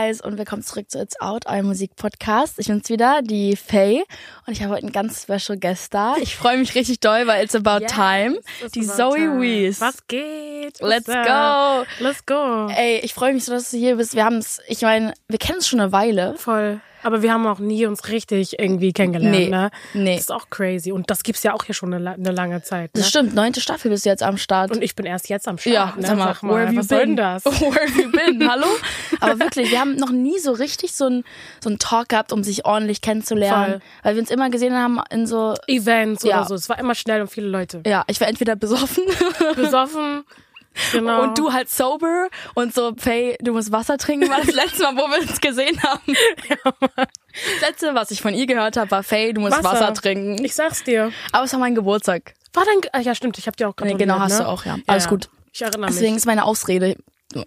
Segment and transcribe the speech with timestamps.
[0.00, 2.58] Guys und willkommen zurück zu It's Out, eurem Musikpodcast.
[2.58, 4.02] Ich bin's wieder, die Faye
[4.46, 6.16] und ich habe heute einen ganz special Guest da.
[6.22, 8.38] Ich freue mich richtig doll, weil it's about Yes, time.
[8.62, 9.40] it's Die about Zoe time.
[9.42, 9.80] Wees.
[9.80, 10.80] Was geht?
[10.80, 11.84] Let's go.
[11.98, 12.68] Let's go.
[12.74, 14.14] Ey, ich freue mich so, dass du hier bist.
[14.14, 16.34] Wir haben's, ich meine, wir kennen es schon eine Weile.
[16.38, 16.80] Voll.
[17.02, 19.70] Aber wir haben auch nie uns richtig irgendwie kennengelernt, Nee, ne?
[19.94, 20.12] nee.
[20.14, 20.92] Das ist auch crazy.
[20.92, 22.94] Und das gibt's ja auch hier schon eine, eine lange Zeit.
[22.94, 23.00] Ne?
[23.00, 24.70] Das stimmt, neunte Staffel bist du jetzt am Start.
[24.70, 25.74] Und ich bin erst jetzt am Start.
[25.74, 26.06] ja, ne?
[26.06, 27.44] sag mal, where have you was soll denn das?
[27.60, 28.48] Where have you been?
[28.50, 28.66] Hallo?
[29.20, 31.24] Aber wirklich, wir haben noch nie so richtig so ein
[31.62, 33.80] so ein Talk gehabt, um sich ordentlich kennenzulernen, Voll.
[34.02, 36.38] weil wir uns immer gesehen haben in so Events Ja.
[36.40, 36.54] oder so.
[36.54, 37.82] Es war immer schnell und viele Leute.
[37.86, 39.04] ja, ich war entweder besoffen
[39.56, 40.24] Besoffen.
[40.92, 41.22] Genau.
[41.22, 44.96] und du halt sober und so, Faye, du musst Wasser trinken, war das letzte Mal,
[44.96, 46.00] wo wir uns gesehen haben.
[47.60, 50.44] Das letzte, was ich von ihr gehört habe, war Faye, du musst Wasser, trinken.
[50.44, 51.12] Ich sag's dir.
[51.30, 52.34] Aber es war mein Geburtstag.
[52.52, 53.98] War dein, ah, ja stimmt, ich hab dir auch Nee, gratuliert.
[54.00, 54.44] genau, hast ne?
[54.44, 54.78] du auch, ja.
[54.88, 55.28] Alles gut.
[55.52, 56.16] Ich erinnere Deswegen mich.
[56.18, 56.96] ist meine Ausrede,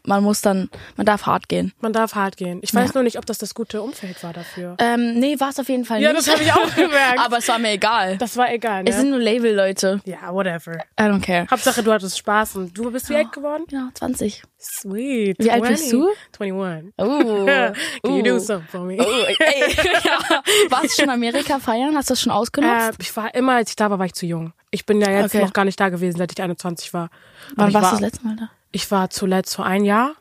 [0.05, 1.73] man muss dann, man darf hart gehen.
[1.81, 2.59] Man darf hart gehen.
[2.61, 4.75] Ich weiß nur nicht, ob das das gute Umfeld war dafür.
[4.79, 6.25] Ähm, nee, war es auf jeden Fall Ja, nicht.
[6.27, 7.19] das habe ich auch gemerkt.
[7.19, 8.17] Aber es war mir egal.
[8.17, 9.11] das war egal, Es sind ne?
[9.17, 10.01] nur Label-Leute.
[10.05, 10.77] Ja, whatever.
[10.99, 11.47] I don't care.
[11.51, 13.63] Hauptsache, du hattest Spaß und du bist wie alt geworden?
[13.69, 14.43] Genau, 20.
[14.59, 15.37] Sweet.
[15.39, 16.07] Wie alt bist du?
[16.39, 16.93] 21.
[16.97, 17.45] Oh.
[18.03, 18.97] Can you do something for me?
[18.99, 19.75] Oh, ey.
[20.03, 20.19] ja.
[20.69, 21.95] Warst du schon in Amerika feiern?
[21.97, 22.91] Hast du das schon ausgenutzt?
[22.91, 24.53] Äh, ich war immer, als ich da war, war ich zu jung.
[24.71, 25.43] Ich bin ja jetzt Okay.
[25.43, 27.09] noch gar nicht da gewesen, seit ich 21 war.
[27.55, 28.49] Wann warst war, du das letzte Mal da?
[28.73, 30.15] Ich war zuletzt vor ein Jahr.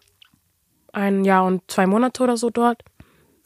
[0.93, 2.83] Ein Jahr und zwei Monate oder so dort.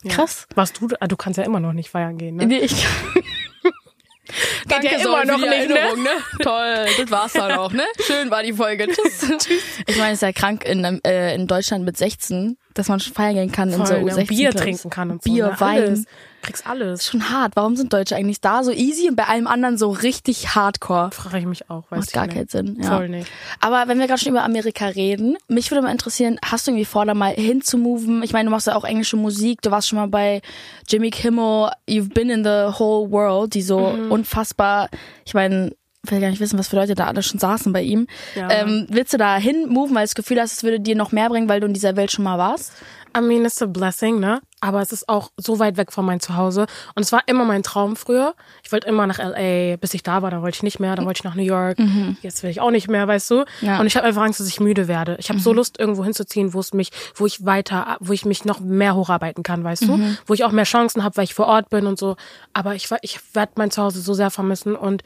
[0.06, 0.46] Krass.
[0.56, 2.46] Warst du, ah, du kannst ja immer noch nicht feiern gehen, ne?
[2.46, 2.86] Nee, ich
[4.68, 5.78] Danke ja so immer für noch die nicht, ne?
[5.78, 6.10] Erinnerung, ne?
[6.42, 7.84] Toll, das war's dann auch, ne?
[8.04, 8.88] Schön war die Folge.
[8.88, 9.46] Tschüss.
[9.86, 13.14] Ich meine, es ist ja krank in, äh, in Deutschland mit 16, dass man schon
[13.14, 14.12] feiern gehen kann in so Voll, ne?
[14.12, 14.62] U16 Bier Clubs.
[14.64, 15.32] trinken kann und so.
[15.32, 15.60] Bier, ne?
[15.60, 15.82] Wein.
[15.82, 16.04] Alles.
[16.46, 17.04] Kriegst alles.
[17.06, 17.56] Schon hart.
[17.56, 21.10] Warum sind Deutsche eigentlich da so easy und bei allem anderen so richtig hardcore?
[21.12, 21.84] Frage ich mich auch.
[21.90, 22.34] Weiß Macht gar nicht.
[22.36, 22.78] keinen Sinn.
[22.80, 22.96] Ja.
[22.96, 23.28] Voll nicht.
[23.60, 26.84] Aber wenn wir gerade schon über Amerika reden, mich würde mal interessieren, hast du irgendwie
[26.84, 28.22] vor, da mal hinzumoven?
[28.22, 30.40] Ich meine, du machst ja auch englische Musik, du warst schon mal bei
[30.88, 34.12] Jimmy Kimmel, you've been in the whole world, die so Mhm.
[34.12, 34.88] unfassbar,
[35.24, 35.72] ich meine,
[36.04, 38.06] ich will gar nicht wissen, was für Leute da alle schon saßen bei ihm.
[38.36, 38.48] Ja.
[38.50, 41.28] Ähm, willst du da hinmoven, weil du das Gefühl hast, es würde dir noch mehr
[41.28, 42.70] bringen, weil du in dieser Welt schon mal warst?
[43.16, 44.40] I mean, it's a blessing, ne?
[44.60, 46.66] Aber es ist auch so weit weg von meinem Zuhause.
[46.94, 48.34] Und es war immer mein Traum früher.
[48.62, 51.04] Ich wollte immer nach LA, bis ich da war, dann wollte ich nicht mehr, dann
[51.06, 51.78] wollte ich nach New York.
[52.22, 53.34] Jetzt will ich auch nicht mehr, weißt du?
[53.40, 53.44] Mhm.
[53.60, 53.80] Ja.
[53.80, 55.16] Und ich habe einfach Angst, dass ich müde werde.
[55.18, 58.44] Ich habe so Lust, irgendwo hinzuziehen, wo es mich, wo ich weiter, wo ich mich
[58.44, 59.86] noch mehr hocharbeiten kann, weißt Mhm.
[59.88, 60.16] du?
[60.26, 62.16] Wo ich auch mehr Chancen habe, weil ich vor Ort bin und so.
[62.52, 65.02] Aber ich, ich werde mein Zuhause so sehr vermissen und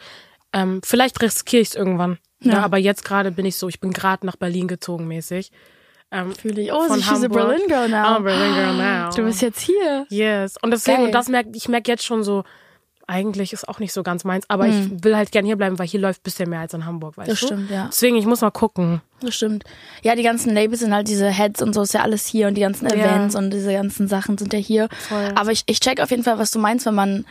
[0.52, 2.18] ähm, vielleicht riskiere ich es irgendwann.
[2.42, 2.52] Ja.
[2.54, 2.62] Ja.
[2.64, 5.50] aber jetzt gerade bin ich so, ich bin gerade nach Berlin gezogen mäßig.
[6.12, 6.72] Ähm, Fühle ich.
[6.72, 7.32] Oh, von she's a Hamburg.
[7.32, 8.16] Berlin girl now.
[8.18, 9.10] Oh, Berlin girl now.
[9.14, 10.06] Du bist jetzt hier.
[10.08, 10.56] Yes.
[10.60, 12.42] Und deswegen, und das merke ich merke jetzt schon so,
[13.06, 14.70] eigentlich ist auch nicht so ganz meins, aber Hm.
[14.98, 17.16] ich will halt gern hier bleiben, weil hier läuft ein bisschen mehr als in Hamburg,
[17.16, 17.46] weißt Das du?
[17.46, 17.86] stimmt, ja.
[17.90, 19.00] Deswegen, ich muss mal gucken.
[19.20, 19.64] Das stimmt.
[20.02, 22.54] Ja, die ganzen Labels sind halt diese Heads und so, ist ja alles hier und
[22.54, 24.88] die ganzen Events und diese ganzen Sachen sind ja hier.
[25.08, 25.32] Voll.
[25.34, 27.24] Aber ich, ich check auf jeden Fall, was du meinst, wenn man.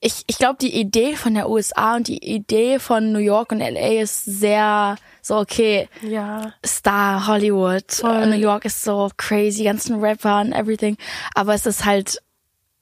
[0.00, 3.58] Ich, ich glaube, die Idee von der USA und die Idee von New York und
[3.58, 6.52] LA ist sehr so, okay, Ja.
[6.64, 8.26] Star, Hollywood, Voll.
[8.28, 10.96] New York ist so crazy, ganzen Rapper und everything.
[11.34, 12.22] Aber es ist halt,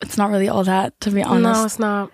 [0.03, 1.65] it's not really all that, to be No, honest.
[1.65, 2.11] it's not.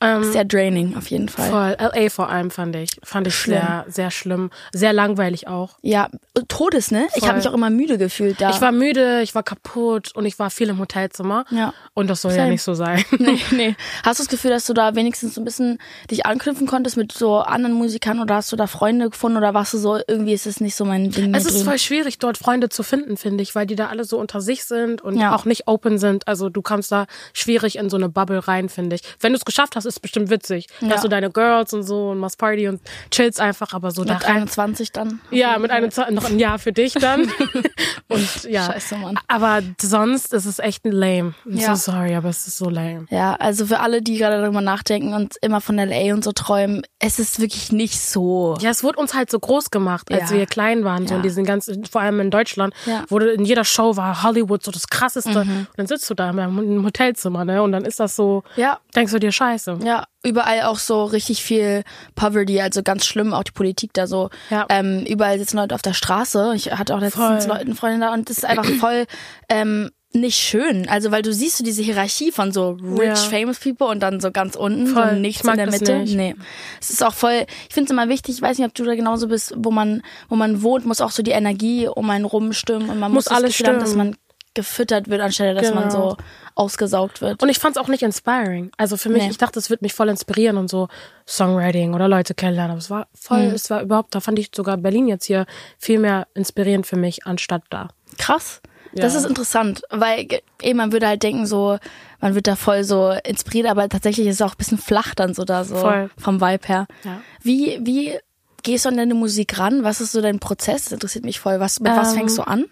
[0.00, 1.50] Ähm, Sehr draining auf jeden Fall.
[1.50, 1.76] voll.
[2.02, 2.90] LA vor allem fand ich.
[3.02, 3.58] Fand ich Schlimm.
[3.58, 4.50] sehr, sehr schlimm.
[4.72, 5.76] Sehr langweilig auch.
[5.82, 6.08] Ja,
[6.46, 7.06] Todes, ne?
[7.14, 7.28] Ich Voll.
[7.28, 8.50] habe mich auch immer müde gefühlt da.
[8.50, 11.44] Ich war müde, ich war kaputt und ich war viel im Hotelzimmer.
[11.50, 11.74] Ja.
[11.94, 12.50] Und das soll ja Same.
[12.50, 13.04] nicht so sein.
[13.18, 13.76] Nee, nee.
[14.04, 15.78] Hast du das Gefühl, dass du da wenigstens so ein bisschen
[16.10, 19.74] dich anknüpfen konntest mit so anderen Musikern oder hast du da Freunde gefunden oder warst
[19.74, 21.64] du so, irgendwie ist es nicht so mein Ding Es ist drüben?
[21.70, 24.64] voll schwierig, dort Freunde zu finden, finde ich, weil die da alle so unter sich
[24.64, 25.34] sind und Ja.
[25.34, 26.28] auch nicht open sind.
[26.28, 29.02] Also du kommst da schwierig in so eine Bubble rein, finde ich.
[29.18, 30.66] Wenn du es geschafft hast, ist es bestimmt witzig.
[30.80, 30.92] Da Ja.
[30.94, 34.22] hast du deine Girls und so und machst Party und chillst einfach, aber so rein.
[34.22, 35.20] 21 dann?
[35.30, 37.22] Ja, mit einem noch ein Jahr für dich dann.
[38.08, 38.66] und ja.
[38.66, 39.18] Scheiße, Mann.
[39.28, 41.34] Aber sonst ist es echt lame.
[41.46, 41.74] I'm Ja.
[41.76, 43.06] so sorry, aber es ist so lame.
[43.10, 46.82] Ja, also für alle, die gerade darüber nachdenken und immer von LA und so träumen,
[46.98, 48.56] es ist wirklich nicht so.
[48.60, 50.36] Ja, es wurde uns halt so groß gemacht, als Ja.
[50.36, 51.16] wir klein waren, so Ja.
[51.18, 53.00] in diesen ganzen, vor allem in Deutschland, Ja.
[53.00, 53.10] Mhm.
[53.10, 55.38] wurde in jeder Show war Hollywood so das krasseste.
[55.40, 57.62] Und dann sitzt du da im Hotelzimmer, ne?
[57.62, 58.78] Und dann ist das so, Ja.
[58.94, 59.77] denkst du dir Scheiße.
[59.84, 61.84] Ja, überall auch so richtig viel
[62.14, 64.30] Poverty, also ganz schlimm, auch die Politik da so.
[64.50, 64.66] Ja.
[64.68, 66.52] Ähm, überall sitzen Leute auf der Straße.
[66.56, 67.56] Ich hatte auch letztens Voll.
[67.58, 69.06] Leute, Freunde da und das ist einfach voll
[69.48, 70.88] ähm, nicht schön.
[70.88, 73.14] Also weil du siehst so diese Hierarchie von so rich, Ja.
[73.14, 75.10] famous people und dann so ganz unten, Voll.
[75.10, 75.98] so Ich nichts in der das Mitte.
[75.98, 76.16] nicht.
[76.16, 76.34] Nee.
[76.80, 78.94] Es ist auch voll, ich finde es immer wichtig, ich weiß nicht, ob du da
[78.94, 82.54] genauso bist, wo man, wo man wohnt, muss auch so die Energie um einen rum
[82.54, 84.06] stimmen und man muss, Muss das alles Gefühl haben, dass stimmen.
[84.08, 84.16] man
[84.58, 86.10] gefüttert wird, anstelle dass man Genau.
[86.10, 86.16] so
[86.56, 87.40] ausgesaugt wird.
[87.42, 88.72] Und ich fand's auch nicht inspiring.
[88.76, 89.30] Also für mich, Nee.
[89.30, 90.88] ich dachte, es wird mich voll inspirieren und so
[91.26, 92.72] Songwriting oder Leute kennenlernen.
[92.72, 93.54] Aber es war voll, Mhm.
[93.54, 95.46] es war überhaupt, da fand ich sogar Berlin jetzt hier
[95.78, 97.88] viel mehr inspirierend für mich anstatt da.
[98.18, 98.60] Krass.
[98.94, 99.20] Das Ja.
[99.20, 100.26] ist interessant, weil
[100.62, 101.78] eben man würde halt denken so,
[102.20, 105.34] man wird da voll so inspiriert, aber tatsächlich ist es auch ein bisschen flach dann
[105.34, 106.10] so da so Voll.
[106.18, 106.86] vom Vibe her.
[107.04, 107.20] Ja.
[107.42, 108.18] Wie wie
[108.64, 109.84] gehst du an deine Musik ran?
[109.84, 110.84] Was ist so dein Prozess?
[110.84, 111.60] Das interessiert mich voll.
[111.60, 112.64] Was mit was Ähm, fängst du an?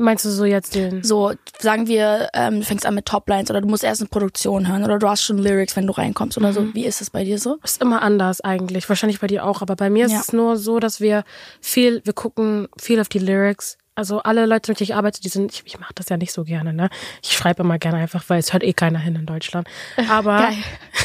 [0.00, 1.02] Meinst du so jetzt den?
[1.02, 4.68] So sagen wir, ähm, du fängst an mit Toplines oder du musst erst eine Produktion
[4.68, 6.54] hören oder du hast schon Lyrics, wenn du reinkommst oder Mhm.
[6.54, 6.74] so.
[6.74, 7.58] Wie ist es bei dir so?
[7.64, 8.88] Ist immer anders eigentlich.
[8.88, 9.62] Wahrscheinlich bei dir auch.
[9.62, 10.20] Aber bei mir ist Ja.
[10.20, 11.24] es nur so, dass wir
[11.60, 13.77] viel, wir gucken viel auf die Lyrics.
[13.98, 16.32] Also alle Leute, mit denen ich arbeite, die sind, ich, ich mache das ja nicht
[16.32, 16.88] so gerne, ne?
[17.20, 19.66] Ich schreibe immer gerne einfach, weil es hört eh keiner hin in Deutschland.
[20.08, 20.52] Aber,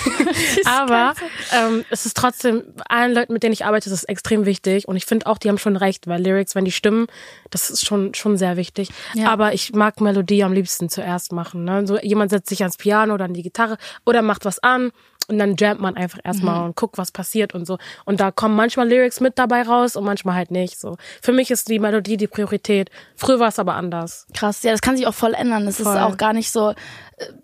[0.66, 1.16] aber
[1.54, 4.88] ähm, es ist trotzdem, allen Leuten, mit denen ich arbeite, ist es extrem wichtig.
[4.88, 7.08] Und ich finde auch, die haben schon recht, weil Lyrics, wenn die stimmen,
[7.50, 8.90] das ist schon, schon sehr wichtig.
[9.16, 9.32] Ja.
[9.32, 11.64] Aber ich mag Melodie am liebsten zuerst machen.
[11.64, 11.88] Ne?
[11.88, 14.92] So jemand setzt sich ans Piano oder an die Gitarre oder macht was an
[15.28, 16.66] und dann jammt man einfach erstmal Mhm.
[16.66, 17.78] und guckt, was passiert und so.
[18.06, 20.80] Und da kommen manchmal Lyrics mit dabei raus und manchmal halt nicht.
[20.80, 20.98] So.
[21.22, 22.90] Für mich ist die Melodie die Priorität.
[23.16, 24.28] Früher war es aber anders.
[24.34, 25.66] Krass, ja, das kann sich auch voll ändern.
[25.66, 25.94] Das Voll.
[25.96, 26.76] ist auch gar nicht so äh,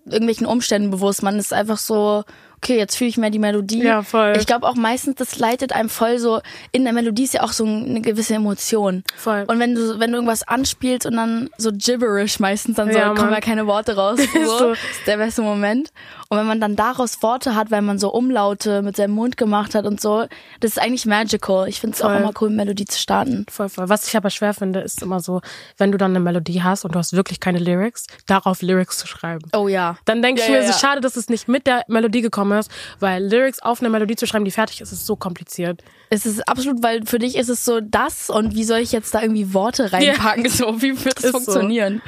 [0.05, 1.23] irgendwelchen Umständen bewusst.
[1.23, 2.23] Man ist einfach so,
[2.61, 3.83] okay, jetzt fühle ich mehr die Melodie.
[3.83, 4.33] Ja, voll.
[4.37, 6.41] Ich glaube auch meistens, das leitet einem voll so,
[6.71, 9.03] in der Melodie ist ja auch so eine gewisse Emotion.
[9.15, 9.45] Voll.
[9.47, 13.13] Und wenn du, wenn du irgendwas anspielst und dann so gibberish meistens, dann so, Ja,
[13.13, 14.19] kommen ja keine Worte raus.
[14.49, 14.71] So, so.
[14.71, 15.91] ist der beste Moment.
[16.29, 19.75] Und wenn man dann daraus Worte hat, weil man so Umlaute mit seinem Mund gemacht
[19.75, 20.25] hat und so,
[20.59, 21.67] das ist eigentlich magical.
[21.67, 23.45] Ich finde es auch immer cool, Melodie zu starten.
[23.49, 23.89] Voll, voll.
[23.89, 25.41] Was ich aber schwer finde, ist immer so,
[25.77, 29.07] wenn du dann eine Melodie hast und du hast wirklich keine Lyrics, darauf Lyrics zu
[29.07, 29.49] schreiben.
[29.55, 29.97] Oh ja.
[30.05, 30.87] Dann denke ich Ja, mir, ja, es ist ja.
[30.89, 34.25] schade, dass es nicht mit der Melodie gekommen ist, weil Lyrics auf eine Melodie zu
[34.25, 35.83] schreiben, die fertig ist, ist so kompliziert.
[36.09, 39.13] Es ist absolut, weil für dich ist es so das und wie soll ich jetzt
[39.13, 40.49] da irgendwie Worte reinpacken?
[40.59, 41.37] So, wie wird das Ist so.
[41.39, 42.01] funktionieren?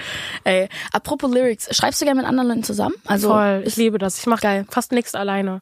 [0.44, 2.96] Ey, apropos Lyrics, schreibst du gerne mit anderen Leuten zusammen?
[3.06, 4.18] Also Voll, ich liebe das.
[4.18, 5.62] Ich mache fast nichts alleine.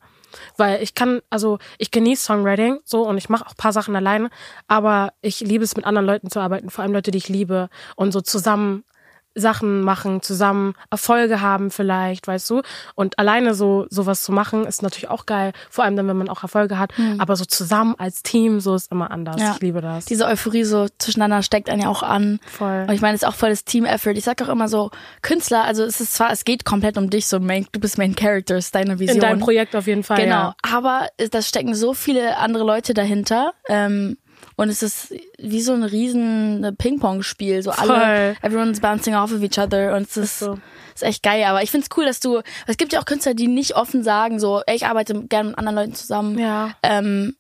[0.58, 3.96] Weil ich kann, also ich genieße Songwriting so und ich mache auch ein paar Sachen
[3.96, 4.30] alleine,
[4.68, 7.70] aber ich liebe es mit anderen Leuten zu arbeiten, vor allem Leute, die ich liebe
[7.96, 8.84] und so zusammen
[9.40, 12.62] Sachen machen, zusammen Erfolge haben vielleicht, weißt du?
[12.96, 16.30] Und alleine so sowas zu machen ist natürlich auch geil, vor allem dann, wenn man
[16.30, 19.42] auch Erfolge hat, aber so zusammen als Team, so ist immer anders.
[19.42, 19.54] Ja.
[19.54, 20.06] Ich liebe das.
[20.06, 22.40] diese Euphorie so zwischeneinander steckt einen ja auch an.
[22.46, 22.86] Voll.
[22.88, 24.12] Und ich meine, es ist auch voll das Team-Effort.
[24.12, 24.92] Ich sag auch immer so,
[25.22, 28.16] Künstler, also es ist zwar, es geht komplett um dich, so Main, du bist Main
[28.16, 29.18] Character, ist deine Vision.
[29.18, 30.18] In deinem Projekt auf jeden Fall.
[30.18, 30.36] Genau.
[30.36, 30.56] Ja.
[30.62, 33.54] Aber da stecken so viele andere Leute dahinter.
[33.68, 34.18] Ähm,
[34.60, 37.64] und es ist wie so ein riesen Ping-Pong-Spiel.
[37.64, 38.36] So alle, Voll.
[38.42, 39.96] everyone's bouncing off of each other.
[39.96, 40.60] Und es ist, so.
[40.94, 41.46] ist echt geil.
[41.46, 44.38] Aber ich find's cool, dass du, es gibt ja auch Künstler, die nicht offen sagen,
[44.38, 46.38] so, ey, ich arbeite gerne mit anderen Leuten zusammen.
[46.38, 46.72] Ja.
[46.84, 47.38] Ähm,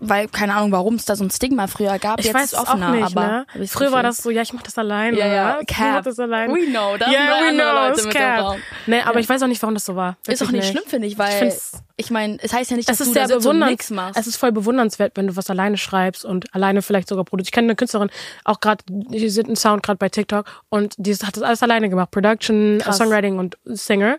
[0.00, 2.18] weil, keine Ahnung, warum es da so ein Stigma früher gab.
[2.20, 3.46] Ich Jetzt weiß ist es auch offener, nicht, aber ne?
[3.60, 5.18] ich Früher war das so, ja, ich mach das alleine.
[5.18, 5.58] Ja, ja?
[5.60, 6.04] Ich Cap.
[6.04, 6.54] das alleine.
[6.54, 8.40] We know, da sind yeah, we know, Leute mit Cap.
[8.40, 8.56] Raum.
[8.86, 9.20] Nee, aber Ja.
[9.20, 10.16] ich weiß auch nicht, warum das so war.
[10.26, 12.88] Ist auch Wirklich nicht schlimm, finde ich, weil find's- ich meine, es heißt ja nicht,
[12.88, 13.70] dass Es du ist da sehr sitzt und bewundernd.
[13.72, 14.18] nichts machst.
[14.18, 17.48] Es ist voll bewundernswert, wenn du was alleine schreibst und alleine vielleicht sogar produzierst.
[17.48, 18.10] Ich kenne eine Künstlerin,
[18.44, 21.88] auch gerade, die sind ein Sound gerade bei TikTok und die hat das alles alleine
[21.88, 22.10] gemacht.
[22.10, 22.98] Production, Krass.
[22.98, 24.16] Songwriting und Singer.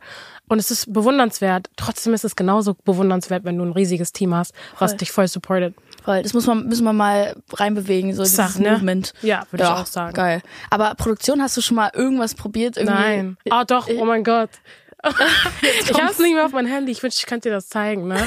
[0.47, 1.69] Und es ist bewundernswert.
[1.75, 4.97] Trotzdem ist es genauso bewundernswert, wenn du ein riesiges Team hast, was Voll.
[4.99, 5.73] dich voll supportet.
[6.03, 8.73] Voll, das muss man, müssen wir mal reinbewegen, so dieses Sag, ne?
[8.73, 9.11] Movement.
[9.23, 10.13] Ja, würde ich auch sagen.
[10.13, 10.43] Geil.
[10.69, 12.77] Aber Produktion, hast du schon mal irgendwas probiert?
[12.77, 12.93] Irgendwie?
[12.93, 13.37] Nein.
[13.49, 14.51] Ah, doch, oh mein Gott.
[15.61, 16.91] Ich hab's nicht mehr auf mein Handy.
[16.91, 18.17] Ich wünschte, ich könnte dir das zeigen, ne?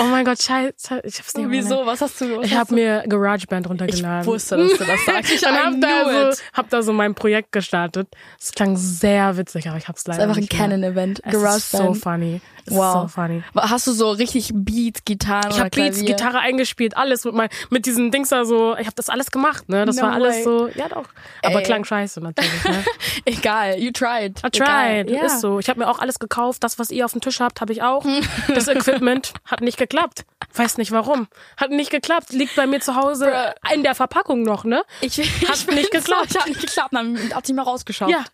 [0.00, 1.00] Oh mein Gott, scheiße.
[1.04, 1.62] Ich hab's nicht mehr.
[1.62, 1.86] Wieso?
[1.86, 2.38] Was hast du?
[2.38, 4.20] Was Ich habe mir GarageBand runtergeladen.
[4.22, 5.30] Ich wusste, dass du das sagst.
[5.38, 8.08] Ich hab da, so, hab da so mein Projekt gestartet.
[8.40, 10.52] Es klang sehr witzig, aber ich hab's leider ist einfach ein nicht.
[10.52, 11.20] Canon-Event.
[11.24, 12.02] Es ist so GarageBand.
[12.02, 12.40] funny.
[12.72, 13.02] Wow.
[13.02, 13.42] so funny.
[13.56, 16.00] Hast du so richtig Beats, Gitarren Ich habe Beats?
[16.04, 18.76] Gitarre eingespielt, alles mit mein, mit diesen Dings da so.
[18.76, 19.84] Ich habe das alles gemacht, ne?
[19.86, 20.42] Das No war alles way.
[20.44, 21.04] so, ja doch.
[21.42, 21.62] Aber Ey.
[21.64, 22.84] klang scheiße natürlich, ne?
[23.24, 24.38] Egal, you tried.
[24.44, 25.58] I tried, ist so.
[25.58, 26.62] Ich habe mir auch alles gekauft.
[26.64, 28.04] Das, was ihr auf dem Tisch habt, habe ich auch.
[28.54, 30.24] Das Equipment hat nicht geklappt.
[30.54, 31.28] Weiß nicht warum.
[31.56, 32.32] Hat nicht geklappt.
[32.32, 33.30] Liegt bei mir zu Hause
[33.72, 34.82] in der Verpackung noch, ne?
[35.00, 36.32] Ich, Hat ich nicht geklappt.
[36.32, 38.10] So, hat nicht geklappt, dann hat sie mal rausgeschaut.
[38.10, 38.24] Ja.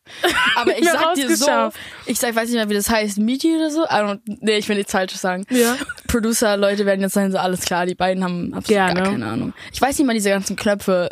[0.56, 1.76] Aber ich Mir sag dir so, rausgeschafft.
[2.06, 3.82] ich sag, ich weiß nicht mehr, wie das heißt, Meaty oder so.
[3.84, 5.44] I don't, nee, ich will nichts Falsches sagen.
[5.50, 5.76] Ja.
[6.08, 9.10] Producer, Leute werden jetzt sagen, so alles klar, die beiden haben absolut Ja, gar ne?
[9.10, 9.52] keine Ahnung.
[9.72, 11.08] Ich weiß nicht mal diese ganzen Knöpfe.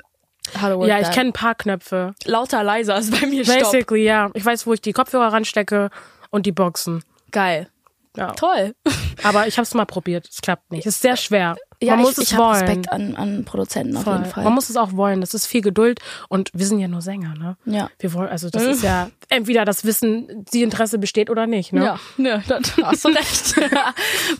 [0.61, 2.15] Work Ja, ich kenne ein paar Knöpfe.
[2.25, 3.61] Lauter, leiser ist bei mir Stopp.
[3.61, 4.31] Basically, ja.
[4.35, 5.91] Ich weiß, wo ich die Kopfhörer ranstecke
[6.31, 7.03] und die Boxen.
[7.31, 7.69] Geil.
[8.17, 8.33] Ja.
[8.33, 8.75] Toll.
[9.23, 10.29] Aber ich habe es mal probiert.
[10.31, 10.87] Es klappt nicht.
[10.87, 11.57] Es ist sehr schwer.
[11.81, 12.51] Ja, Man ich, muss es ich wollen.
[12.51, 14.15] Respekt an, an Produzenten auf Voll.
[14.15, 14.45] jeden Fall.
[14.45, 15.21] Man muss es auch wollen.
[15.21, 17.57] Das ist viel Geduld und wir sind ja nur Sänger, ne?
[17.65, 17.91] Ja.
[17.99, 21.85] Wir wollen, also das ist ja entweder das Wissen, die Interesse besteht oder nicht, ne?
[21.85, 23.57] Ja, ne, da hast du recht.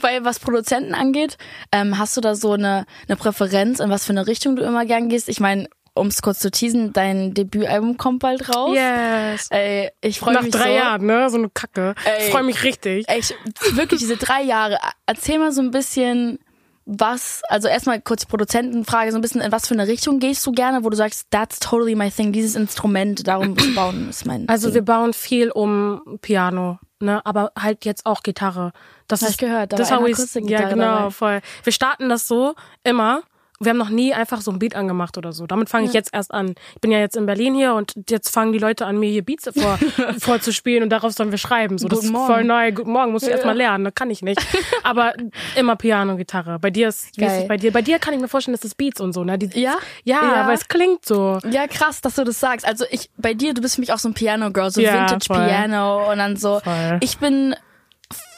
[0.01, 1.37] Weil was Produzenten angeht,
[1.73, 4.85] ähm, hast du da so eine, eine Präferenz, in was für eine Richtung du immer
[4.87, 5.29] gern gehst?
[5.29, 8.75] Ich meine, um es kurz zu teasen, dein Debütalbum kommt bald raus.
[8.75, 9.49] Yes.
[9.51, 10.75] Ey, ich freue Nach mich drei so.
[10.77, 11.29] Jahren, ne?
[11.31, 11.95] So eine Kacke.
[12.05, 12.27] Ey.
[12.27, 13.05] Ich freue mich richtig.
[13.09, 13.35] Ey, ich,
[13.77, 14.79] wirklich diese drei Jahre.
[15.07, 16.39] Erzähl mal so ein bisschen,
[16.87, 20.45] was, also erstmal kurz die Produzentenfrage, so ein bisschen, in was für eine Richtung gehst
[20.47, 24.49] du gerne, wo du sagst, that's totally my thing, dieses Instrument, darum bauen, ist mein
[24.49, 24.75] Also Ding.
[24.77, 28.73] wir bauen viel um Piano, ne, aber halt jetzt auch Gitarre.
[29.09, 31.11] Das Hab ist ich gehört, da das war eine Akustikgitarre Ja, genau, dabei.
[31.11, 31.41] voll.
[31.63, 33.23] Wir starten das so immer.
[33.63, 35.47] Wir haben noch nie einfach so ein Beat angemacht oder so.
[35.47, 36.55] Damit fange ich jetzt erst an.
[36.75, 39.25] Ich bin ja jetzt in Berlin hier und jetzt fangen die Leute an, mir hier
[39.25, 39.79] Beats vor,
[40.21, 41.79] vorzuspielen und darauf sollen wir schreiben.
[41.79, 42.27] So, das Guten ist Morgen.
[42.33, 42.73] voll neu.
[42.73, 43.47] Guten Morgen, muss ich erst Ja.
[43.51, 43.85] mal lernen.
[43.85, 44.41] Das kann ich nicht.
[44.83, 45.13] Aber
[45.57, 46.59] immer Piano, Gitarre.
[46.59, 47.73] Bei dir ist, wie ist es bei dir?
[47.73, 49.39] Bei dir kann ich mir vorstellen, dass das Beats und so, ne?
[49.39, 49.75] Die, Ja?
[50.05, 50.47] Ja, Ja.
[50.47, 51.39] weil es klingt so.
[51.51, 52.67] Ja, krass, dass du das sagst.
[52.67, 55.27] Also ich, bei dir, du bist für mich auch so ein Piano-Girl, so Ja, Vintage
[55.27, 55.47] voll.
[55.47, 56.61] Piano und dann so.
[56.61, 56.99] Voll.
[57.01, 57.55] Ich bin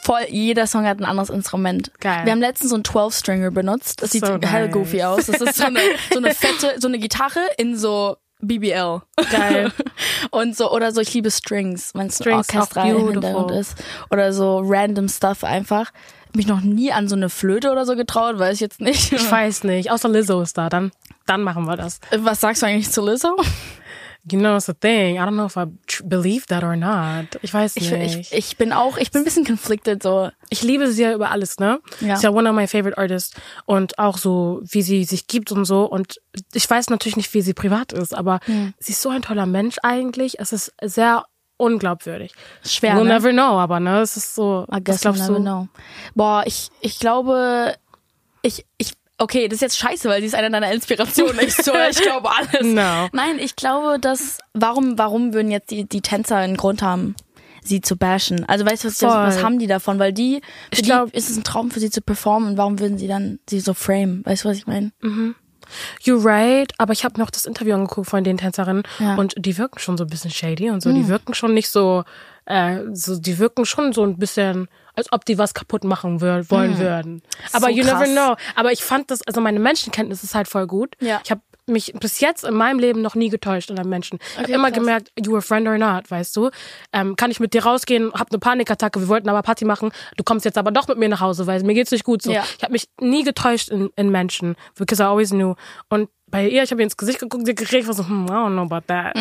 [0.05, 1.91] voll, jeder Song hat ein anderes Instrument.
[1.99, 2.25] Geil.
[2.25, 4.01] Wir haben letztens so einen 12-Stringer benutzt.
[4.01, 4.73] Das sieht So hell nice.
[4.73, 5.25] goofy aus.
[5.25, 5.79] Das ist so eine,
[6.11, 9.01] so eine fette, so eine Gitarre in so BBL.
[9.31, 9.71] Geil.
[10.31, 12.43] Und so, oder so, ich liebe Strings, wenn es ein.
[13.13, 13.75] Hintergrund ist.
[14.11, 15.91] Oder so random Stuff einfach.
[16.35, 19.11] Mich noch nie an so eine Flöte oder so getraut, weiß ich jetzt nicht.
[19.13, 19.89] Ich weiß nicht.
[19.89, 20.69] Außer Lizzo ist da.
[20.69, 20.91] Dann,
[21.25, 21.99] dann machen wir das.
[22.15, 23.37] Was sagst du eigentlich zu Lizzo?
[24.31, 25.17] You know, it's a thing.
[25.17, 25.65] I don't know if I
[26.03, 27.25] believe that or not.
[27.43, 28.15] Ich weiß Ich, nicht.
[28.19, 30.31] ich, ich bin auch, ich bin ein bisschen conflicted so.
[30.49, 31.79] ich liebe sie ja über alles, ne?
[32.01, 32.15] Ja.
[32.15, 33.35] Ist ja one of my favorite artists.
[33.65, 35.85] Und auch so, wie sie sich gibt und so.
[35.85, 36.19] Und
[36.53, 38.73] ich weiß natürlich nicht, wie sie privat ist, aber Hm.
[38.79, 40.39] sie ist so ein toller Mensch eigentlich.
[40.39, 41.25] Es ist sehr
[41.57, 42.33] unglaubwürdig.
[42.65, 43.13] Schwer, We'll ne?
[43.13, 44.65] never know, aber ne, es ist so.
[44.71, 45.33] I guess was glaubst we'll du?
[45.33, 45.67] never know.
[46.15, 47.75] Boah, ich, ich glaube,
[48.41, 51.39] ich, ich, okay, das ist jetzt scheiße, weil sie ist eine deiner Inspirationen.
[51.39, 52.63] Ich so, ich glaube alles.
[52.73, 53.07] No.
[53.13, 57.15] Nein, ich glaube, dass, warum, warum würden jetzt die, die Tänzer einen Grund haben,
[57.63, 58.45] sie zu bashen?
[58.45, 59.99] Also weißt du, was, was haben die davon?
[59.99, 62.57] Weil die, für Ich die glaub- ist es ein Traum für sie zu performen und
[62.57, 64.21] warum würden sie dann sie so frame?
[64.25, 64.91] Weißt du, was ich meine?
[66.03, 69.15] You're right, aber ich habe mir auch das Interview angeguckt von den Tänzerinnen Ja.
[69.15, 70.91] Und die wirken schon so ein bisschen shady und so.
[70.93, 72.03] Die wirken schon nicht so,
[72.45, 76.49] äh, so, die wirken schon so ein bisschen, als ob die was kaputt machen wür
[76.49, 77.21] wollen würden.
[77.53, 77.67] Aber.
[77.67, 78.09] So you never krass.
[78.09, 78.35] know.
[78.55, 80.95] Aber ich fand das, also meine Menschenkenntnis ist halt voll gut.
[80.99, 81.21] Ja.
[81.23, 84.19] Ich habe mich bis jetzt in meinem Leben noch nie getäuscht in einem Menschen.
[84.21, 84.79] Ich habe Okay, immer krass.
[84.79, 86.51] gemerkt, you a friend or not, weißt du?
[86.93, 90.23] Ähm, kann ich mit dir rausgehen, hab eine Panikattacke, wir wollten aber Party machen, du
[90.23, 92.31] kommst jetzt aber doch mit mir nach Hause, weil mir geht's nicht gut so.
[92.31, 92.43] Ja.
[92.57, 95.55] Ich habe mich nie getäuscht in, in Menschen, because I always knew.
[95.89, 98.07] Und bei ihr, ich habe ihr ins Gesicht geguckt, sie hat geredet, ich war so,
[98.07, 99.15] hm, I don't know about that.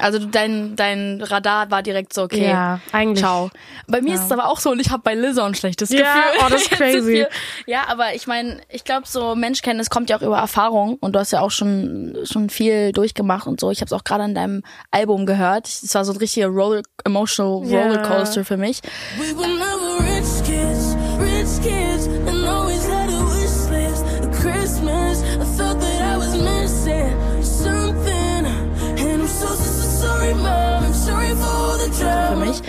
[0.00, 2.48] Also du- dein, dein Radar war direkt so, okay.
[2.48, 3.20] Ja, eigentlich.
[3.24, 3.50] Ciao.
[3.86, 5.98] Bei mir ist es aber auch so und ich habe bei Lizzo ein schlechtes Ja,
[5.98, 6.40] Gefühl.
[6.44, 7.24] oh, das ist crazy.
[7.66, 11.18] Ja, aber ich meine, ich glaube, so Menschkenntnis kommt ja auch über Erfahrung und du
[11.18, 13.70] hast ja auch schon schon viel durchgemacht und so.
[13.70, 15.66] Ich habe es auch gerade an deinem Album gehört.
[15.68, 17.82] Es war so ein richtiger Roller, emotional Ja.
[17.82, 18.80] Rollercoaster für mich.
[19.18, 22.65] We were never rich kids, rich kids, and always
[32.28, 32.62] für mich.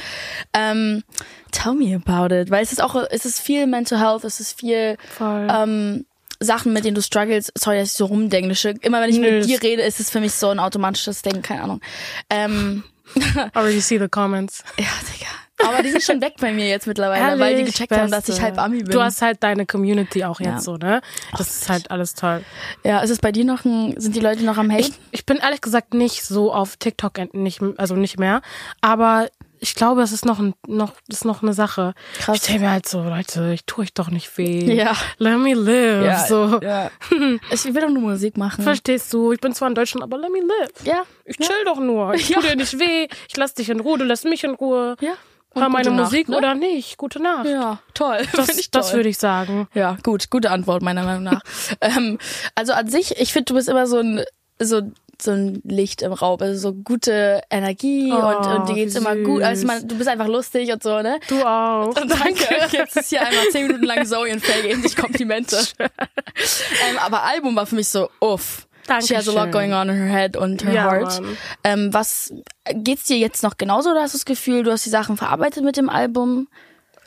[0.54, 1.04] Ähm,
[1.52, 4.60] tell me about it, weil es ist auch, es ist viel Mental Health, es ist
[4.60, 5.48] viel Voll.
[5.50, 6.06] ähm,
[6.40, 7.52] Sachen, mit denen du struggles.
[7.58, 8.70] Sorry, dass ich so rumdenglische.
[8.82, 11.42] Immer wenn ich Nö, mit dir rede, ist es für mich so ein automatisches Ding,
[11.42, 11.82] keine Ahnung.
[12.30, 12.84] Ähm,
[13.54, 14.64] Already see the comments.
[14.78, 15.32] ja, Digga.
[15.66, 18.26] Aber die sind schon weg bei mir jetzt mittlerweile, weil die Ehrlich, gecheckt haben, dass
[18.26, 18.32] Beste.
[18.34, 18.92] ich halb Ami bin.
[18.92, 20.60] Du hast halt deine Community auch jetzt Ja.
[20.62, 21.02] so, ne?
[21.38, 22.44] Das ist halt alles toll.
[22.84, 24.82] ja, ist es bei dir noch ein, sind die Leute noch am Hate?
[24.82, 28.42] Ich, ich bin ehrlich gesagt nicht so auf TikTok nicht, also nicht mehr,
[28.82, 29.28] aber
[29.60, 31.96] ich glaube, es ist noch ein, noch ist noch eine Sache.
[32.20, 32.36] Krass.
[32.38, 34.72] Ich denke mir halt so, Leute, ich tue euch doch nicht weh.
[34.76, 34.96] Ja.
[35.18, 36.28] Let me live.
[36.28, 36.60] so.
[36.62, 36.92] ja.
[37.52, 38.64] Ich will doch nur Musik machen.
[38.64, 39.32] Verstehst du?
[39.32, 40.86] Ich bin zwar in Deutschland, aber let me live.
[40.86, 41.02] ja.
[41.26, 42.14] Ich chill doch nur.
[42.14, 42.40] Ich Ja.
[42.40, 43.08] tu dir nicht weh.
[43.28, 44.96] Ich lass dich in Ruhe, du lässt mich in Ruhe.
[45.02, 45.14] Ja.
[45.58, 46.38] Und Hör meine Nacht, Musik ne?
[46.38, 46.98] oder nicht.
[46.98, 47.48] Gute Nacht.
[47.48, 48.20] Ja, toll.
[48.34, 48.82] Das, ich toll.
[48.82, 49.68] das würde ich sagen.
[49.74, 51.42] Ja, gut, gute Antwort meiner Meinung nach.
[51.82, 52.20] ähm,
[52.54, 54.24] also an sich, ich finde, du bist immer so ein
[54.60, 54.82] so
[55.20, 59.16] so ein Licht im Raum, also so gute Energie Oh, und, und dir geht's immer
[59.16, 59.42] gut.
[59.42, 61.20] Also man, du bist einfach lustig und so, ne?
[61.28, 61.92] Du auch.
[61.96, 62.46] Danke.
[62.72, 65.58] Jetzt ist hier einmal zehn Minuten lang Zoe und Faye geben sich Komplimente.
[65.80, 68.67] ähm, aber Album war für mich so, uff.
[69.02, 71.22] She has a lot going on in her head und her Ja, heart.
[71.64, 72.34] Ähm, was
[72.74, 75.64] geht's dir jetzt noch genauso oder hast du das Gefühl, du hast die Sachen verarbeitet
[75.64, 76.48] mit dem Album?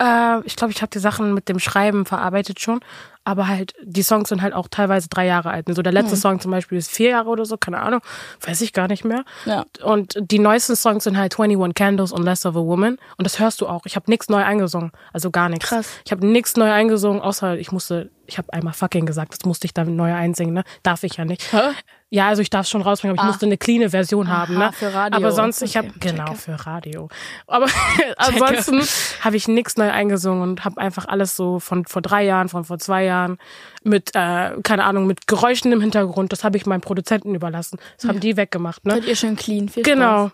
[0.00, 2.80] Äh, ich glaube, ich habe die Sachen mit dem Schreiben verarbeitet schon.
[3.22, 5.66] Aber halt, die Songs sind halt auch teilweise drei Jahre alt.
[5.68, 8.00] So der letzte Song zum Beispiel ist vier Jahre oder so, keine Ahnung,
[8.40, 9.24] weiß ich gar nicht mehr.
[9.44, 9.66] Ja.
[9.84, 12.96] Und die neuesten Songs sind halt 21 Candles und Less of a Woman.
[13.18, 13.82] Und das hörst du auch.
[13.84, 14.90] Ich habe nichts neu eingesungen.
[15.12, 15.68] Also gar nichts.
[15.68, 15.86] Krass.
[16.06, 19.66] Ich habe nichts neu eingesungen, außer ich musste, ich habe einmal fucking gesagt, das musste
[19.66, 20.64] ich dann neu einsingen, ne?
[20.82, 21.52] Darf ich ja nicht.
[21.52, 21.72] Hä?
[22.08, 24.72] Ja, also ich darf schon rausbringen, aber ich musste eine cleane Version haben, ne?
[24.72, 25.16] für Radio.
[25.16, 26.38] Aber sonst, ich habe Okay, genau checke.
[26.38, 27.08] für Radio.
[27.46, 27.66] Aber
[28.16, 28.82] ansonsten
[29.22, 32.64] habe ich nichts neu eingesungen und habe einfach alles so von vor drei Jahren, von
[32.64, 33.38] vor zwei Jahren
[33.84, 36.32] mit, äh, keine Ahnung, mit Geräuschen im Hintergrund.
[36.32, 37.78] Das habe ich meinen Produzenten überlassen.
[37.96, 38.94] Das haben die weggemacht, ne?
[38.94, 39.68] Seid ihr schön clean?
[39.68, 40.30] Viel Genau.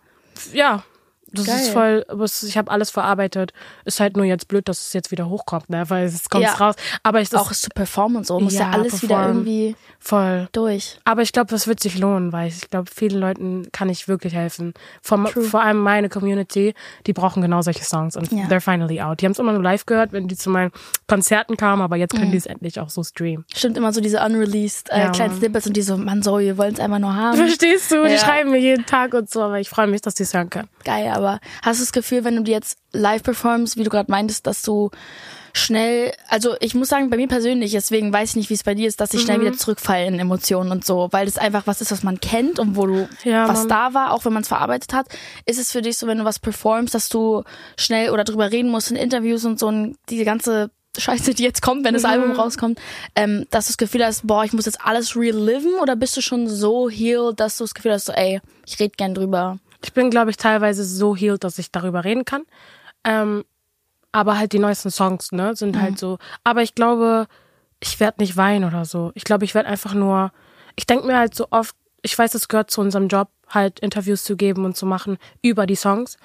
[0.53, 0.83] Ja.
[1.33, 1.57] Das Geil.
[1.57, 2.07] ist voll,
[2.49, 3.53] ich habe alles verarbeitet.
[3.85, 5.85] Ist halt nur jetzt blöd, dass es jetzt wieder hochkommt, ne?
[5.91, 6.53] Weil es kommt Ja.
[6.55, 6.77] raus.
[7.03, 10.49] Aber ich das Auch zu performen und so, muss ja, Ja, alles wieder irgendwie voll.
[10.53, 10.99] durch.
[11.05, 14.35] Aber ich glaube, es wird sich lohnen, weil ich glaube, vielen Leuten kann ich wirklich
[14.35, 14.73] helfen.
[15.03, 16.75] Vor, vor allem meine Community,
[17.07, 18.45] die brauchen genau solche Songs und Ja.
[18.47, 19.21] they're finally out.
[19.21, 20.71] Die haben es immer nur live gehört, wenn die zu meinen
[21.09, 22.19] Konzerten kamen, aber jetzt Mhm.
[22.19, 23.45] können die es endlich auch so streamen.
[23.55, 25.39] Stimmt immer so diese unreleased äh, Ja, kleinen Mann.
[25.41, 27.37] Snippets und die so, man so, wir wollen es einfach nur haben.
[27.37, 28.05] Verstehst du?
[28.05, 28.19] Die Ja.
[28.19, 30.69] schreiben mir jeden Tag und so, aber ich freue mich, dass die es hören können.
[30.85, 34.11] Geil, aber hast du das Gefühl, wenn du die jetzt live performst, wie du gerade
[34.11, 34.91] meintest, dass du
[35.53, 38.75] schnell, also ich muss sagen, bei mir persönlich, deswegen weiß ich nicht, wie es bei
[38.75, 39.25] dir ist, dass ich Mhm.
[39.25, 42.59] schnell wieder zurückfalle in Emotionen und so, weil das einfach was ist, was man kennt
[42.59, 43.69] und wo du Ja, was Mann.
[43.69, 45.07] da war, auch wenn man es verarbeitet hat,
[45.47, 47.43] ist es für dich so, wenn du was performst, dass du
[47.79, 51.61] schnell oder drüber reden musst in Interviews und so und diese ganze Scheiße, die jetzt
[51.61, 52.79] kommt, wenn das Album rauskommt,
[53.15, 56.23] ähm, dass du das Gefühl hast, boah, ich muss jetzt alles reliven oder bist du
[56.23, 59.59] schon so healed, dass du das Gefühl hast, so, ey, ich rede gern drüber.
[59.87, 62.43] Ich bin, glaube ich, teilweise so healed, dass ich darüber reden kann.
[63.05, 63.45] Ähm,
[64.11, 66.19] aber halt die neuesten Songs, ne, sind halt so.
[66.43, 67.29] Aber ich glaube,
[67.79, 69.13] ich werde nicht weinen oder so.
[69.15, 70.33] Ich glaube, ich werde einfach nur.
[70.75, 74.25] Ich denke mir halt so oft, ich weiß, es gehört zu unserem Job, halt Interviews
[74.25, 76.17] zu geben und zu machen über die Songs.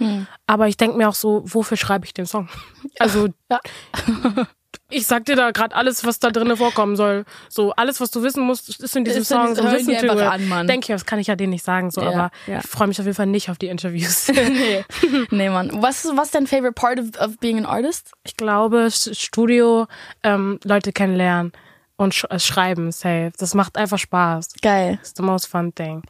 [0.47, 2.49] Aber ich denke mir auch so, wofür schreibe ich den Song?
[2.99, 3.59] Also, Ja.
[4.89, 7.25] ich sag dir da gerade alles, was da drinnen vorkommen soll.
[7.49, 9.55] So, alles, was du wissen musst, ist in diesem Ist Song.
[9.55, 10.21] So, listen to it.
[10.21, 10.67] an, Mann.
[10.67, 12.59] Denke ich, das kann ich ja denen nicht sagen, so, Ja, aber ja.
[12.59, 14.27] ich freue mich auf jeden Fall nicht auf die Interviews.
[14.33, 14.83] nee.
[15.29, 15.71] nee, Mann.
[15.81, 18.11] Was, was ist dein favorite part of, of being an artist?
[18.23, 19.87] Ich glaube, Studio,
[20.23, 21.51] ähm, Leute kennenlernen
[21.95, 23.31] und sch äh, schreiben, safe.
[23.37, 24.49] Das macht einfach Spaß.
[24.61, 24.99] Geil.
[25.01, 26.03] It's the most fun thing.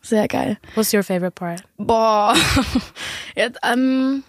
[0.00, 0.58] Sehr geil.
[0.74, 1.64] What's your favorite part?
[1.76, 2.34] Boah.
[3.34, 4.22] Jetzt, ähm,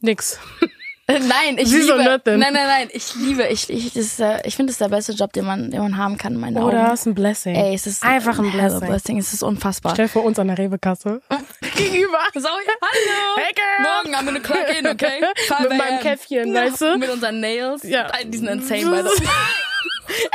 [0.00, 0.38] Nix.
[1.28, 2.20] nein, ich Wieso liebe.
[2.26, 2.88] Nein, nein, nein.
[2.92, 3.44] Ich liebe.
[3.48, 5.80] Ich, ich, das ist, äh, ich finde, das ist der beste Job, den man, den
[5.80, 6.94] man haben kann in meinen Oder Augen.
[6.94, 7.54] ist ein Blessing.
[7.54, 8.88] Ey, es ist einfach ein a Blessing.
[8.88, 9.18] blessing.
[9.18, 9.92] Es ist unfassbar.
[9.94, 11.20] Stell vor uns an der Rewe-Kasse.
[11.76, 12.18] Gegenüber.
[12.34, 13.36] So, hallo.
[13.36, 14.02] Hey, girl.
[14.04, 15.20] Morgen haben wir eine clock in, okay?
[15.60, 16.98] Mit meinem Käffchen, weißt du?
[16.98, 17.82] Mit unseren Nails.
[17.84, 18.08] Ja.
[18.24, 19.28] Die sind insane, by the way.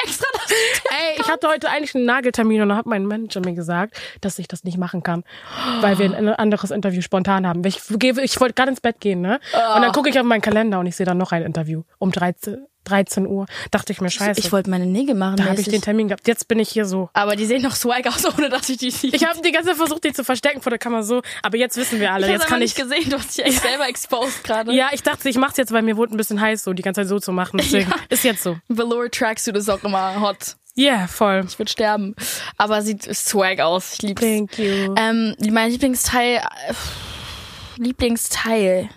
[0.04, 0.28] Extra.
[0.50, 4.40] Ey, ich hatte heute eigentlich einen Nageltermin und da hat mein Manager mir gesagt, dass
[4.40, 5.24] ich das nicht machen kann,
[5.82, 7.64] weil wir ein anderes Interview spontan haben.
[7.66, 9.40] Ich, ich wollte gerade ins Bett gehen, ne?
[9.76, 12.12] Und dann gucke ich auf meinen Kalender und ich sehe dann noch ein Interview um
[12.12, 13.46] 13, 13 Uhr.
[13.72, 14.40] Dachte ich mir, scheiße.
[14.40, 15.38] Ich wollte meine Nägel machen.
[15.38, 16.28] da habe ich den Termin gehabt.
[16.28, 17.10] Jetzt bin ich hier so.
[17.14, 19.12] Aber die sehen noch swag aus, ohne dass ich die sehe.
[19.14, 21.78] Ich habe die ganze Zeit versucht, die zu verstecken vor der Kamera so, aber jetzt
[21.78, 22.28] wissen wir alle.
[22.28, 22.76] Ich jetzt kann ich.
[22.78, 24.72] nicht gesehen, du hast dich echt selber exposed gerade.
[24.74, 27.02] Ja, ich dachte, ich mach's jetzt, weil mir wurde ein bisschen heiß, so die ganze
[27.02, 27.58] Zeit so zu machen.
[27.58, 27.96] Deswegen Ja.
[28.10, 28.58] ist jetzt so.
[28.68, 30.56] Velour Tracksuit ist auch immer hot.
[30.76, 31.44] Ja, yeah, voll.
[31.48, 32.16] Ich würde sterben.
[32.58, 33.94] Aber sieht swag aus.
[33.94, 34.22] Ich lieb's.
[34.22, 34.94] Thank you.
[34.96, 36.42] Ähm, mein Lieblingsteil.
[37.78, 38.90] Lieblingsteil.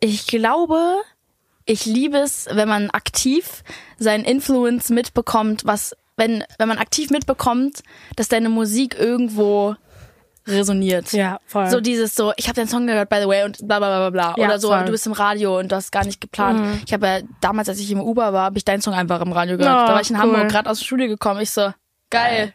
[0.00, 0.96] Ich glaube,
[1.68, 3.62] ich liebe es, wenn man aktiv
[3.98, 7.82] seinen Influence mitbekommt, was, wenn, wenn man aktiv mitbekommt,
[8.16, 9.76] dass deine Musik irgendwo
[10.46, 11.12] resoniert.
[11.12, 11.68] ja, voll.
[11.68, 14.08] So dieses so, ich habe deinen Song gehört, by the way, und bla bla bla
[14.08, 14.34] bla bla.
[14.38, 14.80] Ja, Oder so, voll.
[14.80, 14.86] Mhm.
[14.86, 16.82] du bist im Radio und du hast gar nicht geplant.
[16.86, 19.32] Ich habe ja damals, als ich im Uber war, habe ich deinen Song einfach im
[19.32, 19.74] Radio gehört.
[19.74, 20.22] Oh, da war ich in cool.
[20.22, 21.42] Hamburg, gerade aus dem Studio gekommen.
[21.42, 21.70] Ich so,
[22.08, 22.54] geil.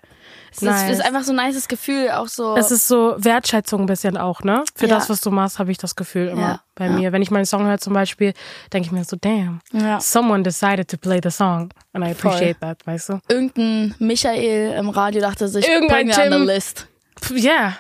[0.56, 0.92] Es ist, Nice.
[0.92, 2.56] ist einfach so ein nices Gefühl, auch so.
[2.56, 4.64] Es ist so Wertschätzung ein bisschen auch, ne?
[4.76, 4.96] Für Ja.
[4.96, 7.12] das, was du machst, habe ich das Gefühl immer Ja, bei mir.
[7.12, 8.34] Wenn ich meinen Song höre zum Beispiel,
[8.72, 9.60] denke ich mir so, damn,
[10.00, 11.70] someone decided to play the song.
[11.94, 13.20] And I appreciate that, weißt du?
[13.28, 16.40] Irgendein Michael im Radio dachte sich, Irgendein bring an Tim.
[16.42, 16.88] the list.
[17.36, 17.52] Ja.
[17.54, 17.74] Yeah.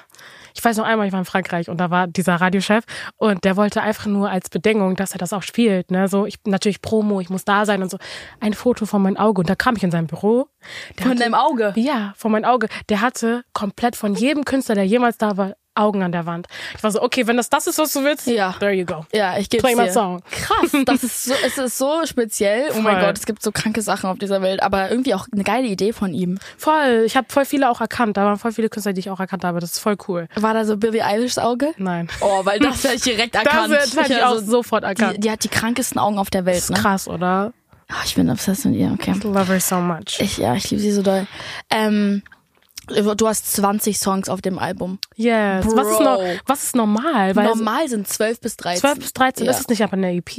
[0.54, 2.84] Ich weiß noch einmal, ich war in Frankreich und da war dieser Radiochef
[3.18, 6.36] und der wollte einfach nur als Bedingung, dass er das auch spielt, ne, so ich
[6.46, 7.98] natürlich Promo, ich muss da sein und so
[8.40, 10.48] ein Foto von meinem Auge und da kam ich in sein Büro.
[10.98, 11.74] Der Von hatte- deinem Auge.
[11.76, 12.68] Ja, von meinem Auge.
[12.90, 16.48] Der hatte komplett von jedem Künstler, der jemals da war, Augen an der Wand.
[16.78, 18.54] Ich war so, okay, wenn das das ist, was du willst, Ja.
[18.60, 19.06] there you go.
[19.14, 19.92] Ja, ich gebe Play my dir.
[19.94, 20.22] song.
[20.32, 22.70] Krass, das ist so, es ist so speziell.
[22.78, 23.06] Oh mein Voll.
[23.08, 25.94] Gott, es gibt so kranke Sachen auf dieser Welt, aber irgendwie auch eine geile Idee
[25.94, 26.38] von ihm.
[26.58, 27.04] Voll.
[27.06, 28.18] Ich habe voll viele auch erkannt.
[28.18, 29.60] Da waren voll viele Künstler, die ich auch erkannt habe.
[29.60, 30.28] Das ist voll cool.
[30.36, 31.72] War da so Billie Eilishs Auge?
[31.78, 32.08] Nein.
[32.22, 33.74] Oh, weil das hätte ich direkt Das erkannt.
[33.74, 35.24] hätte ich auch also, sofort die, erkannt.
[35.24, 36.78] die hat die krankesten Augen auf der Welt, ne?
[36.78, 37.52] Krass, oder?
[37.90, 39.14] Ah, ich bin obsessed mit ihr, okay.
[39.24, 40.20] Love her so much.
[40.20, 41.28] Ich, ja, ich liebe sie so doll.
[41.70, 42.24] Ähm,
[42.88, 45.00] du hast 20 Songs auf dem Album.
[45.16, 45.66] Yes.
[45.66, 46.04] Was ist, Bro.
[46.04, 47.36] no, was ist normal?
[47.36, 48.82] Weil Normal sind 12 bis 13.
[48.82, 49.52] 12 bis 13 Ja.
[49.52, 50.32] ist es nicht aber eine EP.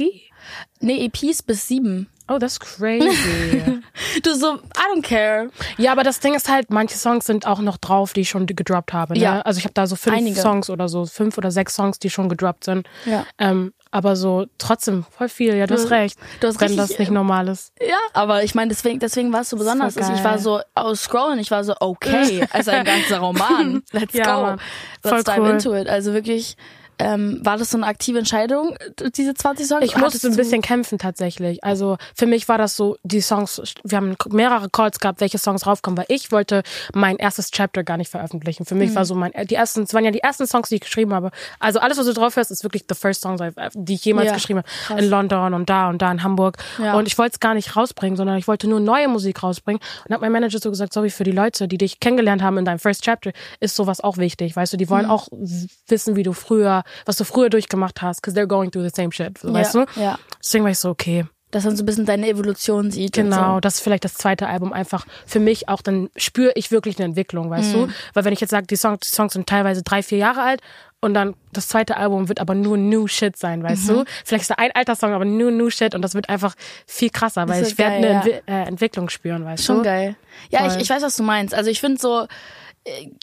[0.79, 2.07] Nee, EPs bis 7.
[2.27, 3.07] Oh, that's crazy.
[4.23, 4.59] Du so, I
[4.95, 5.49] don't care.
[5.77, 8.45] ja, aber das Ding ist halt, manche Songs sind auch noch drauf, die ich schon
[8.45, 9.13] gedroppt habe.
[9.13, 9.19] Ne?
[9.19, 9.41] Ja.
[9.41, 10.39] Also ich habe da so fünf Einige.
[10.39, 12.87] Songs oder so, fünf oder sechs Songs, die schon gedroppt sind.
[13.05, 13.25] Ja.
[13.37, 15.55] Ähm, aber so trotzdem voll viel.
[15.55, 16.19] Ja, du hast recht.
[16.41, 17.71] du hast wenn richtig, das nicht normal ist.
[17.79, 19.93] Ja, aber ich meine, deswegen, deswegen war es so besonders.
[19.93, 23.83] voll Ich war so aus Scrollen, ich war so, okay, also ein ganzer Roman.
[23.93, 24.61] Let's Ja, go.
[25.01, 25.49] Let's Voll dive cool.
[25.51, 25.87] into it.
[25.87, 26.57] Also wirklich
[26.99, 28.75] ähm, war das so eine aktive Entscheidung,
[29.15, 29.85] diese 20 Songs?
[29.85, 31.63] Ich musste ein bisschen kämpfen tatsächlich.
[31.63, 35.65] Also für mich war das so, die Songs, wir haben mehrere Calls gehabt, welche Songs
[35.67, 38.65] raufkommen, weil ich wollte mein erstes Chapter gar nicht veröffentlichen.
[38.65, 38.95] Für mich Mhm.
[38.95, 41.31] war so mein, die ersten, es waren ja die ersten Songs, die ich geschrieben habe.
[41.59, 43.41] Also alles, was du drauf hörst, ist wirklich the first songs,
[43.73, 44.89] die ich jemals Ja, geschrieben krass.
[44.89, 45.01] habe.
[45.01, 46.57] In London und da und da in Hamburg.
[46.81, 46.93] Ja.
[46.97, 49.81] Und ich wollte es gar nicht rausbringen, sondern ich wollte nur neue Musik rausbringen.
[50.07, 52.65] Und hat mein Manager so gesagt, sorry, für die Leute, die dich kennengelernt haben in
[52.65, 54.55] deinem first chapter, ist sowas auch wichtig.
[54.55, 54.89] Weißt du, die Mhm.
[54.89, 58.71] wollen auch w- wissen, wie du früher, was du früher durchgemacht hast, because they're going
[58.71, 59.43] through the same shit.
[59.43, 59.99] Weißt ja, du?
[60.01, 60.19] Ja.
[60.43, 63.13] Deswegen war ich so, okay, Dass man so ein bisschen deine Evolution sieht.
[63.13, 63.59] genau, So.
[63.61, 67.05] das ist vielleicht das zweite Album einfach für mich auch, dann spüre ich wirklich eine
[67.05, 67.87] Entwicklung, weißt Mhm.
[67.87, 67.93] du?
[68.13, 70.59] Weil wenn ich jetzt sage, die Songs, die Songs sind teilweise drei, vier Jahre alt
[71.01, 73.93] und dann das zweite Album wird aber nur New Shit sein, weißt Mhm.
[73.93, 74.03] du?
[74.25, 76.55] Vielleicht ist da ein alter Song, aber nur New Shit und das wird einfach
[76.87, 78.41] viel krasser, weil ich werde eine ja.
[78.47, 79.83] Äh, Entwicklung spüren, weißt Schon du?
[79.83, 80.15] geil.
[80.49, 80.81] Ja, ich, Voll.
[80.81, 81.53] ich weiß, was du meinst.
[81.53, 82.27] Also ich finde so,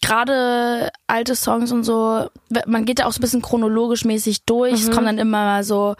[0.00, 2.26] gerade alte Songs und so,
[2.66, 4.74] man geht ja auch so ein bisschen chronologisch mäßig durch.
[4.74, 5.94] Es kommen dann immer mal so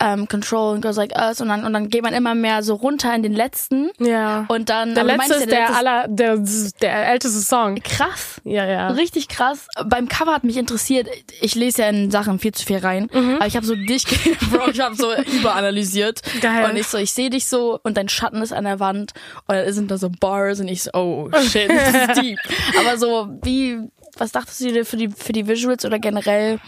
[0.00, 2.74] ähm, Control und Girls Like Us und dann, und dann geht man immer mehr so
[2.74, 3.90] runter in den letzten.
[3.98, 4.44] Ja.
[4.48, 6.36] Und dann, der letzte ist ja, der, letzte aller, der,
[6.80, 7.76] der älteste Song.
[7.82, 8.40] krass.
[8.44, 8.88] Ja, ja.
[8.88, 9.66] Richtig krass.
[9.86, 11.08] Beim Cover hat mich interessiert,
[11.40, 14.04] ich lese ja in Sachen viel zu viel rein, aber ich habe so dich,
[14.50, 16.22] Bro, ich habe so überanalysiert.
[16.40, 16.70] Geil.
[16.70, 19.12] Und ich so, ich sehe dich so und dein Schatten ist an der Wand
[19.46, 22.38] und dann sind da so Bars und ich so, oh shit, das ist deep.
[22.78, 23.07] aber so,
[23.42, 26.58] wie, was dachtest du dir für die, für die Visuals oder generell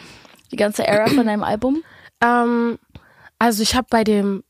[0.51, 1.83] die ganze Era von deinem Album?
[2.23, 2.79] Ähm,
[3.39, 4.45] also ich habe bei dem,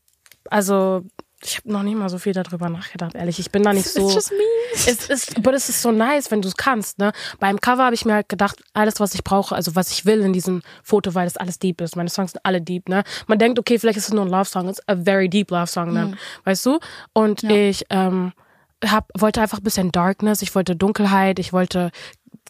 [0.49, 1.03] also
[1.43, 3.39] ich habe noch nicht mal so viel darüber nachgedacht, ehrlich.
[3.39, 4.05] Ich bin da nicht so.
[4.05, 4.37] It's just me.
[4.73, 7.11] Es ist, aber es ist so nice, wenn du es kannst, ne?
[7.39, 10.21] Beim Cover habe ich mir halt gedacht, alles, was ich brauche, also was ich will
[10.21, 11.95] in diesem Foto, weil das alles deep ist.
[11.95, 13.03] Meine Songs sind alle deep, ne?
[13.27, 15.67] Man denkt, okay, vielleicht ist es nur ein Love Song, it's a very deep Love
[15.67, 16.79] Song dann, weißt du?
[17.13, 18.33] Und ich ähm,
[18.85, 21.91] hab, wollte einfach ein bisschen Darkness, ich wollte Dunkelheit, ich wollte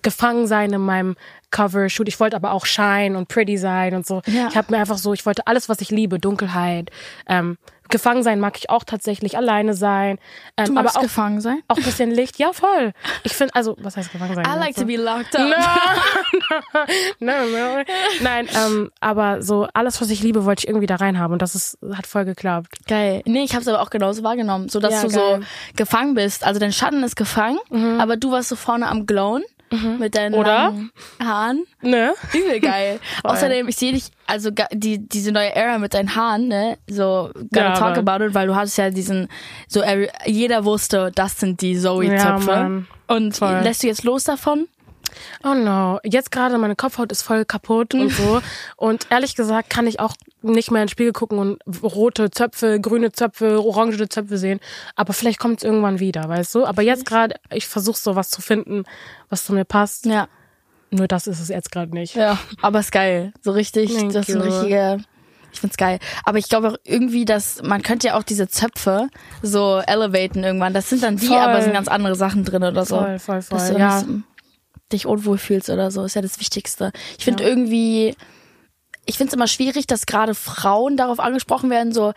[0.01, 1.15] gefangen sein in meinem
[1.51, 2.07] Cover-Shoot.
[2.07, 4.21] Ich wollte aber auch shine und pretty sein und so.
[4.25, 4.47] Ja.
[4.47, 6.89] Ich habe mir einfach so, ich wollte alles, was ich liebe, Dunkelheit.
[7.27, 7.57] Ähm,
[7.91, 10.17] gefangen sein mag ich auch tatsächlich, alleine sein.
[10.57, 11.61] Ähm, Du aber magst auch gefangen sein?
[11.67, 12.93] auch ein bisschen Licht, ja voll.
[13.23, 14.45] Ich finde, also, was heißt gefangen sein?
[14.45, 15.47] I like to be locked up.
[17.19, 17.83] no, no.
[18.21, 21.55] Nein, ähm, aber so alles, was ich liebe, wollte ich irgendwie da reinhaben und das
[21.55, 22.69] ist, hat voll geklappt.
[22.87, 23.21] Geil.
[23.25, 25.37] Nee, ich habe es aber auch genauso wahrgenommen, so dass Ja, du geil.
[25.37, 25.41] Mhm.
[25.41, 26.43] so gefangen bist.
[26.43, 27.59] Also dein Schatten ist gefangen,
[27.99, 29.43] aber du warst so vorne am Glowen
[29.99, 30.73] mit deinen Oder?
[31.23, 31.63] Haaren.
[31.81, 32.13] Ne?
[32.33, 32.99] Übel geil.
[33.23, 37.69] Außerdem, ich sehe dich, also die diese neue Era mit deinen Haaren, ne, so gotta
[37.69, 39.27] Ja, talk about it, weil du hattest ja diesen,
[39.67, 39.81] so
[40.25, 42.45] jeder wusste, das sind die Ja, Zoe-Zöpfe.
[42.45, 42.87] Mann.
[43.07, 43.59] Und Voll.
[43.63, 44.67] lässt du jetzt los davon?
[45.43, 48.41] Oh no, jetzt gerade meine Kopfhaut ist voll kaputt und so.
[48.75, 52.79] Und ehrlich gesagt kann ich auch nicht mehr in den Spiegel gucken und rote Zöpfe,
[52.79, 54.59] grüne Zöpfe, orange Zöpfe sehen.
[54.95, 56.65] Aber vielleicht kommt es irgendwann wieder, weißt du?
[56.65, 58.85] Aber jetzt gerade, ich versuche so was zu finden,
[59.29, 60.05] was zu mir passt.
[60.05, 60.27] Ja.
[60.89, 62.15] Nur das ist es jetzt gerade nicht.
[62.15, 62.37] Ja.
[62.61, 63.33] Aber ist geil.
[63.41, 64.99] So richtig, Thank das ist ein richtiger.
[65.53, 65.99] Ich find's geil.
[66.23, 69.09] Aber ich glaube auch irgendwie, dass man könnte ja auch diese Zöpfe
[69.41, 70.73] so elevaten irgendwann.
[70.73, 71.37] Das sind dann die, Voll.
[71.37, 72.99] aber sind ganz andere Sachen drin oder so.
[72.99, 73.75] Voll, voll, voll.
[73.77, 74.03] Ja.
[74.93, 76.91] Dich unwohl fühlst oder so, ist ja das Wichtigste.
[77.17, 78.15] Ich finde irgendwie,
[79.05, 82.13] ich finde es immer schwierig, dass gerade Frauen darauf angesprochen werden, so,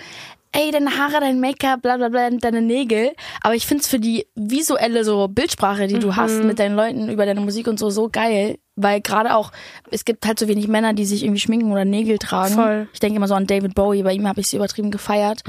[0.56, 3.10] ey, deine Haare, dein Make-up, bla bla bla, deine Nägel.
[3.40, 6.46] Aber ich finde es für die visuelle so Bildsprache, die du hast Mhm.
[6.46, 8.58] mit deinen Leuten über deine Musik und so, so geil.
[8.76, 9.50] Weil gerade auch,
[9.90, 12.54] es gibt halt so wenig Männer, die sich irgendwie schminken oder Nägel tragen.
[12.54, 12.88] Voll.
[12.92, 15.42] Ich denke immer so an David Bowie, bei ihm habe ich sie übertrieben gefeiert.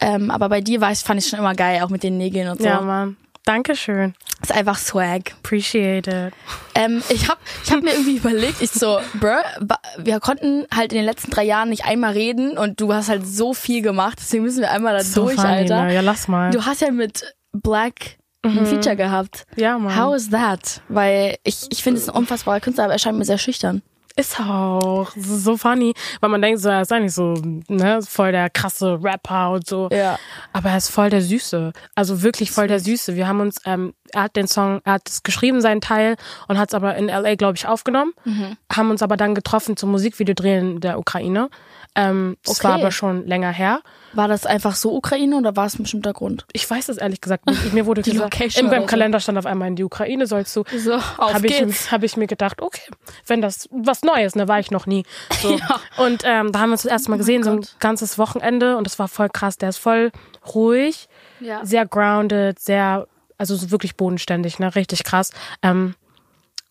[0.00, 2.48] Ähm, aber bei dir war ich, fand ich schon immer geil, auch mit den Nägeln
[2.48, 2.64] und so.
[2.66, 3.16] Ja, Mann.
[3.44, 4.14] Dankeschön.
[4.42, 5.32] Ist einfach Swag.
[5.42, 6.34] Appreciate it.
[6.74, 9.36] Ähm, ich habe ich hab mir irgendwie überlegt, ich so, bruh,
[9.98, 13.26] wir konnten halt in den letzten drei Jahren nicht einmal reden und du hast halt
[13.26, 15.84] so viel gemacht, deswegen müssen wir einmal da So durch, funny, Alter.
[15.84, 15.94] Ne?
[15.94, 16.50] Ja, lass mal.
[16.50, 19.46] Du hast ja mit Black ein Feature gehabt.
[19.56, 19.96] ja, Mann.
[19.98, 20.82] How is that?
[20.88, 23.80] Weil ich, ich finde es ein unfassbarer Künstler, aber er scheint mir sehr schüchtern.
[24.16, 25.10] Ist auch.
[25.16, 25.92] So funny.
[26.20, 27.34] Weil man denkt so, er ist eigentlich so,
[27.68, 29.88] ne, voll der krasse Rapper und so.
[29.90, 30.18] Ja.
[30.52, 31.72] Aber er ist voll der Süße.
[31.96, 33.16] Also wirklich voll der Süße.
[33.16, 36.58] Wir haben uns, ähm, er hat den Song, er hat es geschrieben, seinen Teil, und
[36.58, 38.12] hat es aber in L.A., glaube ich, aufgenommen.
[38.24, 38.56] Mhm.
[38.72, 41.50] Haben uns aber dann getroffen zum Musikvideo drehen in der Ukraine.
[41.96, 42.68] Ähm, das Okay.
[42.68, 43.80] war aber schon länger her.
[44.14, 46.44] War das einfach so Ukraine oder war es ein bestimmter Grund?
[46.52, 47.72] Ich weiß es ehrlich gesagt nicht.
[47.72, 48.86] Mir wurde Die gesagt, in meinem.
[48.86, 50.64] Kalender stand auf einmal in die Ukraine sollst du.
[50.76, 51.60] So, auf habe ich,
[51.92, 52.82] hab ich mir gedacht, okay,
[53.26, 55.04] wenn das was Neues, ne, war ich noch nie.
[55.40, 55.58] So.
[55.96, 57.76] Und ähm, da haben wir uns das erste Mal gesehen, so ein Oh Gott.
[57.80, 59.56] ganzes Wochenende und das war voll krass.
[59.58, 60.10] Der ist voll
[60.54, 61.08] ruhig,
[61.40, 61.64] Ja.
[61.64, 63.06] sehr grounded, sehr,
[63.38, 65.30] also so wirklich bodenständig, ne, richtig krass.
[65.62, 65.94] Ähm,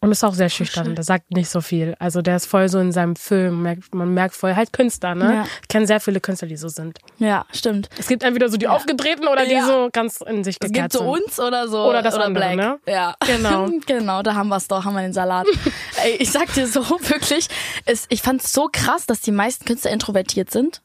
[0.03, 1.95] Und ist auch sehr schüchtern, der sagt nicht so viel.
[1.97, 5.33] Also der ist voll so in seinem Film, merkt, man merkt voll halt Künstler, ne?
[5.33, 5.45] Ja.
[5.61, 6.99] Ich kenne sehr viele Künstler, die so sind.
[7.19, 7.89] Ja, stimmt.
[7.97, 9.65] Es gibt entweder so die aufgedrehten oder die Ja.
[9.65, 11.23] so ganz in sich Es gekehrt gibt so sind.
[11.23, 11.85] uns oder so.
[11.85, 12.55] Oder das oder andere, Black.
[12.57, 12.79] ne?
[12.85, 13.15] Ja.
[13.25, 13.69] Genau.
[13.87, 15.47] genau, da haben wir es doch, haben wir den Salat.
[16.03, 17.47] Ey, ich sag dir so, wirklich,
[17.85, 20.81] es, ich fand's so krass, dass die meisten Künstler introvertiert sind.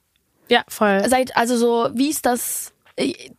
[0.48, 1.02] Ja, voll.
[1.08, 2.72] Seit, also so, wie ist das?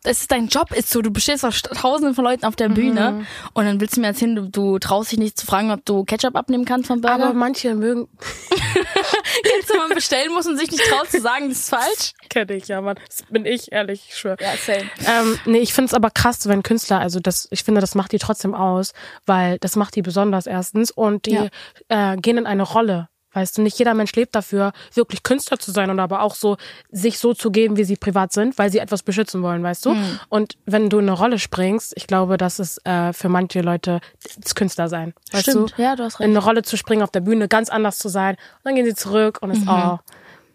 [0.04, 3.26] Das ist dein Job, ist so, du bestehst auf tausenden von Leuten auf der Bühne
[3.54, 6.04] und dann willst du mir erzählen, du, du traust dich nicht zu fragen, ob du
[6.06, 7.26] Ketchup abnehmen kannst vom Burger.
[7.26, 8.08] Aber manche mögen,
[9.44, 12.14] Kennst du, man bestellen muss und sich nicht traut zu sagen, das ist falsch?
[12.30, 12.98] kenne ich, ja, Mann.
[13.08, 14.38] Das bin ich, ehrlich, ich schwöre.
[14.40, 14.90] Ja, same.
[15.08, 18.12] Ähm, nee, ich finde es aber krass, wenn Künstler, also das, ich finde, das macht
[18.12, 18.94] die trotzdem aus,
[19.26, 21.50] weil das macht die besonders erstens und die
[21.90, 23.10] äh, gehen in eine Rolle.
[23.34, 26.58] Weißt du, nicht jeder Mensch lebt dafür, wirklich Künstler zu sein und aber auch so,
[26.92, 29.92] sich so zu geben, wie sie privat sind, weil sie etwas beschützen wollen, weißt du?
[29.92, 30.20] Hm.
[30.30, 34.00] Und wenn du in eine Rolle springst, ich glaube, das ist äh, für manche Leute
[34.40, 35.14] das Künstler sein.
[35.32, 35.82] Weißt Stimmt, du?
[35.84, 36.30] ja, du hast In recht.
[36.38, 38.36] eine Rolle zu springen, auf der Bühne ganz anders zu sein.
[38.36, 39.56] Und dann gehen sie zurück und Mhm.
[39.58, 40.00] ist all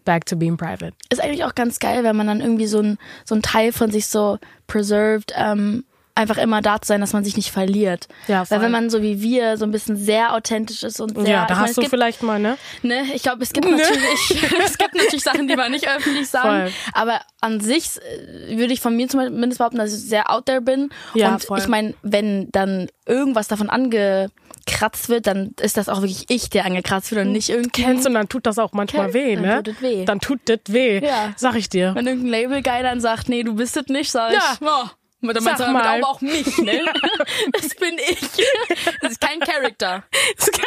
[0.03, 0.91] back to being private.
[1.09, 3.89] ist eigentlich auch ganz geil, wenn man dann irgendwie so ein, so ein Teil von
[3.89, 5.83] sich so preserved, ähm,
[6.15, 8.07] einfach immer da zu sein, dass man sich nicht verliert.
[8.27, 8.57] Ja, voll.
[8.57, 11.45] Weil wenn man so wie wir so ein bisschen sehr authentisch ist und sehr, Ja,
[11.45, 12.57] da meine, hast es du gibt, vielleicht mal, ne?
[12.83, 13.89] ne, ich glaube, es gibt natürlich,
[14.65, 16.73] es gibt natürlich Sachen, die man nicht öffentlich sagen, Voll.
[16.93, 20.61] aber an sich äh, würde ich von mir zumindest behaupten, dass ich sehr out there
[20.61, 20.89] bin.
[21.13, 21.59] Ja, und voll.
[21.59, 26.65] ich meine, wenn dann irgendwas davon angekratzt wird, dann ist das auch wirklich ich, der
[26.65, 27.83] angekratzt wird und nicht irgendwie.
[27.83, 29.63] kennst und dann tut das auch manchmal weh, dann ne?
[29.63, 30.05] tut es weh.
[30.05, 31.05] Dann tut das weh.
[31.05, 31.33] Ja.
[31.35, 31.93] Sag ich dir.
[31.93, 34.57] Wenn irgendein Label-Guy dann sagt, nee, du bist es nicht, sag ich, Ja.
[34.61, 34.87] oh,
[35.25, 35.97] mit Sag damit mal.
[35.97, 36.81] aber auch mich, ne?
[37.53, 38.19] Das bin ich.
[39.01, 40.03] Das ist kein Charakter.
[40.37, 40.65] Das kann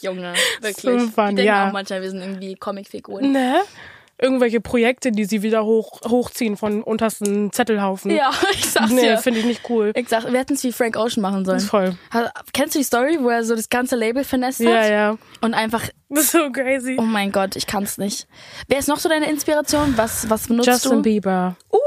[0.00, 0.76] Junge, wirklich.
[0.76, 1.68] So fun, ich denke ja.
[1.68, 3.32] auch manchmal, wir sind irgendwie Comicfiguren.
[3.32, 3.60] Ne?
[4.20, 8.10] Irgendwelche Projekte, die sie wieder hoch, hochziehen von untersten Zettelhaufen.
[8.10, 9.18] Ja, ich sag's Nee, dir.
[9.18, 9.92] finde ich nicht cool.
[9.94, 11.60] Ich sag, wir hätten es wie Frank Ocean machen sollen.
[11.60, 11.96] Voll.
[12.12, 14.72] Ha- Kennst du die Story, wo er so das ganze Label finesse hat?
[14.86, 15.18] Ja, ja.
[15.40, 16.96] Und einfach, Das ist so crazy.
[16.98, 18.26] oh mein Gott, ich kann's nicht.
[18.66, 19.94] Wer ist noch so deine Inspiration?
[19.96, 21.02] Was, was benutzt Justin du?
[21.02, 21.56] Bieber.
[21.72, 21.78] Uh,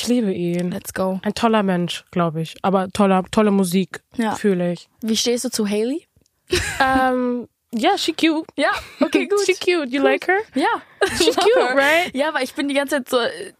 [0.00, 0.70] Ich liebe ihn.
[0.70, 1.18] let's go.
[1.24, 2.54] Ein toller Mensch, glaube ich.
[2.62, 4.36] Aber toller, tolle Musik, Ja.
[4.36, 4.88] fühle ich.
[5.02, 6.06] Wie stehst du zu Haley?
[6.80, 8.46] ähm, ja, she cute.
[8.56, 9.40] Ja, okay, gut.
[9.44, 9.90] She cute.
[9.90, 10.38] You like her?
[10.54, 10.68] Ja.
[11.16, 12.14] She cute, right?
[12.14, 13.18] Ja, aber ich bin die ganze Zeit so,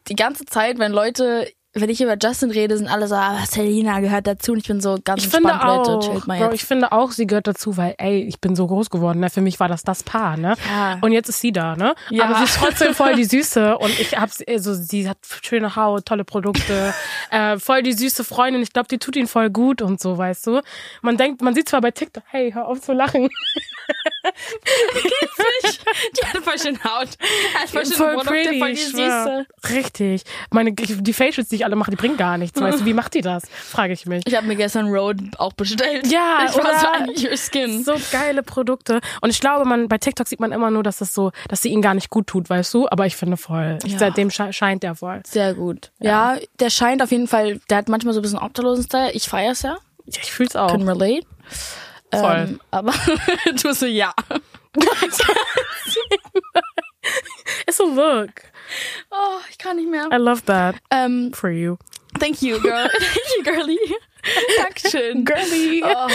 [0.08, 4.00] die ganze Zeit, wenn Leute, wenn ich über Justin rede, sind alle so, ah, Selena
[4.00, 6.46] gehört dazu und ich bin so ganz Ich finde entspannt, auch, Leute, chillt mal Bro,
[6.46, 6.54] jetzt.
[6.54, 9.28] ich finde auch, sie gehört dazu, weil, ey, ich bin so groß geworden, ne?
[9.28, 10.54] Für mich war das das Paar, ne?
[10.68, 10.98] Ja.
[11.02, 11.94] Und jetzt ist sie da, ne?
[12.10, 12.24] Ja.
[12.24, 16.06] Aber sie ist trotzdem voll die Süße und ich hab's, also sie hat schöne Haut,
[16.06, 16.94] tolle Produkte,
[17.30, 18.62] äh, voll die süße Freundin.
[18.62, 20.62] Ich glaube, die tut ihn voll gut und so, weißt du?
[21.02, 23.28] Man denkt, man sieht zwar bei TikTok, hey, hör auf zu lachen.
[26.16, 27.08] die hat voll schön Haut.
[27.54, 28.76] Hat voll schöne voll Produkte, pretty, voll die.
[28.76, 29.46] Süße.
[29.70, 30.22] Richtig.
[30.50, 32.84] Meine, die Facials, die ich alle mache, die bringen gar nichts, weißt du?
[32.84, 33.42] Wie macht die das?
[33.50, 34.22] Frage ich mich.
[34.26, 36.06] Ich habe mir gestern Road auch bestellt.
[36.06, 37.84] Ja, ich war so an your skin.
[37.84, 39.00] So geile Produkte.
[39.20, 41.68] Und ich glaube, man bei TikTok sieht man immer nur, dass das so, dass sie
[41.68, 42.88] ihn gar nicht gut tut, weißt du?
[42.88, 43.78] Aber ich finde voll.
[43.84, 43.98] Ich, Ja.
[43.98, 45.20] Seitdem sche scheint der voll.
[45.26, 45.90] Sehr gut.
[46.00, 46.36] Ja.
[46.58, 49.12] der scheint auf jeden Fall, der hat manchmal so ein bisschen obdachlosen Style.
[49.12, 49.76] Ich feier's ja.
[50.06, 50.68] Ja, ich fühl's auch.
[50.70, 51.26] Can relate.
[52.10, 52.46] Voll.
[52.48, 52.92] Ähm, aber
[53.62, 54.14] du so, ja.
[57.66, 58.30] It's a look.
[59.10, 60.08] Oh, ich kann nicht mehr.
[60.12, 61.76] I love that Ähm, for you.
[62.18, 62.88] thank you, girl.
[62.98, 63.78] thank you, girlie.
[64.62, 65.24] Dankeschön.
[65.24, 65.82] Girly.
[65.84, 66.08] Oh,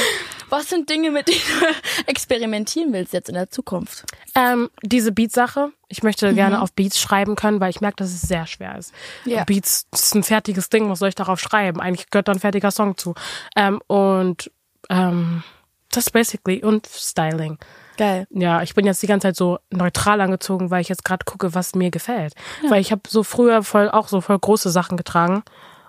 [0.49, 1.65] was sind Dinge, mit denen du
[2.07, 4.03] experimentieren willst jetzt in der Zukunft?
[4.35, 5.71] Ähm, diese Beats-Sache.
[5.87, 8.93] Ich möchte gerne auf Beats schreiben können, weil ich merke, dass es sehr schwer ist.
[9.25, 9.43] Ja.
[9.45, 11.79] Beats ist ein fertiges Ding, was soll ich darauf schreiben?
[11.79, 13.15] Eigentlich gehört da ein fertiger Song zu.
[13.55, 14.51] Ähm, und
[14.89, 15.43] ähm,
[15.91, 16.63] das basically.
[16.63, 17.57] Und Styling.
[17.97, 18.27] Geil.
[18.31, 21.53] Ja, ich bin jetzt die ganze Zeit so neutral angezogen, weil ich jetzt gerade gucke,
[21.53, 22.33] was mir gefällt.
[22.67, 25.43] Weil ich habe so früher voll auch so voll große Sachen getragen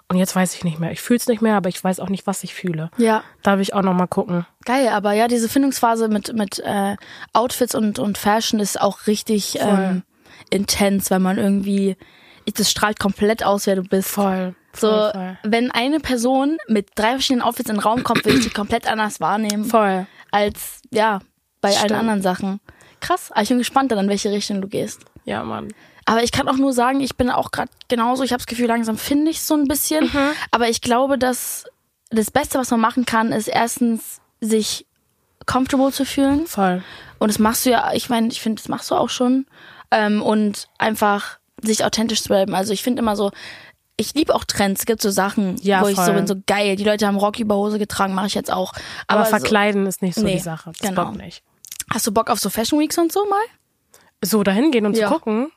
[0.09, 0.93] und jetzt weiß ich nicht mehr.
[0.93, 2.91] Ich fühle es nicht mehr, aber ich weiß auch nicht, was ich fühle.
[2.99, 3.25] Ja.
[3.43, 4.47] Da will ich auch noch mal gucken.
[4.65, 6.97] Geil, aber ja, diese Findungsphase mit, mit äh,
[7.33, 10.03] Outfits und, und Fashion ist auch richtig ähm,
[10.51, 11.97] intens, weil man irgendwie,
[12.55, 14.11] das strahlt komplett aus, wer du bist.
[14.11, 14.55] Voll.
[14.75, 15.39] So, voll, voll.
[15.45, 18.91] wenn eine Person mit drei verschiedenen Outfits in den Raum kommt, will ich die komplett
[18.91, 20.07] anders wahrnehmen Voll.
[20.31, 21.21] als, ja,
[21.65, 22.01] bei allen Stimmt.
[22.01, 22.61] anderen Sachen.
[23.01, 25.03] Krass, aber ich bin gespannt dann, in welche Richtung du gehst.
[25.25, 25.69] Ja, Mann.
[26.07, 28.67] Aber ich kann auch nur sagen, ich bin auch gerade genauso, ich habe das Gefühl,
[28.67, 30.11] langsam finde ich so ein bisschen.
[30.51, 31.65] Aber ich glaube, dass
[32.11, 34.87] das Beste, was man machen kann, ist erstens, sich
[35.47, 36.47] comfortable zu fühlen.
[36.47, 36.83] Voll.
[37.19, 39.47] Und das machst du ja, ich meine, ich finde, das machst du auch schon.
[39.91, 42.55] Ähm, und einfach sich authentisch zu bleiben.
[42.55, 43.31] Also ich finde immer so,
[43.97, 44.81] ich liebe auch Trends.
[44.81, 46.15] Es gibt so Sachen, Ja, wo ich so voll.
[46.15, 46.77] bin, so geil.
[46.77, 48.73] Die Leute haben Rock über Hose getragen, mache ich jetzt auch.
[49.07, 50.73] Aber, Aber, so, verkleiden ist nicht so Nee, die Sache.
[50.79, 51.13] Das genau.
[51.13, 51.43] Nicht.
[51.95, 53.41] Hast du Bock auf so Fashion Weeks und so mal?
[54.23, 55.09] So, dahin gehen und Ja.
[55.09, 55.53] zu gucken.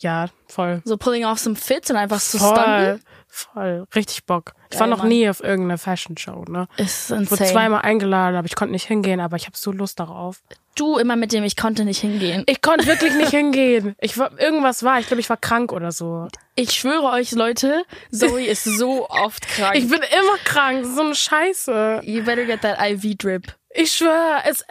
[0.00, 0.80] Ja, voll.
[0.84, 2.54] So pulling off some fits und einfach zu Voll.
[2.56, 3.02] stunten.
[3.26, 3.84] Voll.
[3.96, 4.52] Richtig Bock.
[4.66, 5.08] Ich Geil, war noch Mann.
[5.08, 6.68] nie auf irgendeiner Fashion Show, ne?
[6.76, 7.50] Ist Ich wurde insane.
[7.50, 10.40] zweimal eingeladen, aber ich konnte nicht hingehen, aber ich habe so Lust darauf.
[10.76, 12.44] Du immer mit dem, ich konnte nicht hingehen.
[12.46, 13.96] Ich konnte wirklich nicht hingehen.
[14.00, 16.28] Ich war, irgendwas war, ich glaube, ich war krank oder so.
[16.54, 19.74] Ich schwöre euch, Leute, Zoe ist so oft krank.
[19.74, 22.02] Ich bin immer krank, so eine Scheiße.
[22.04, 23.52] you better get that IV drip.
[23.70, 24.64] Ich schwöre, es,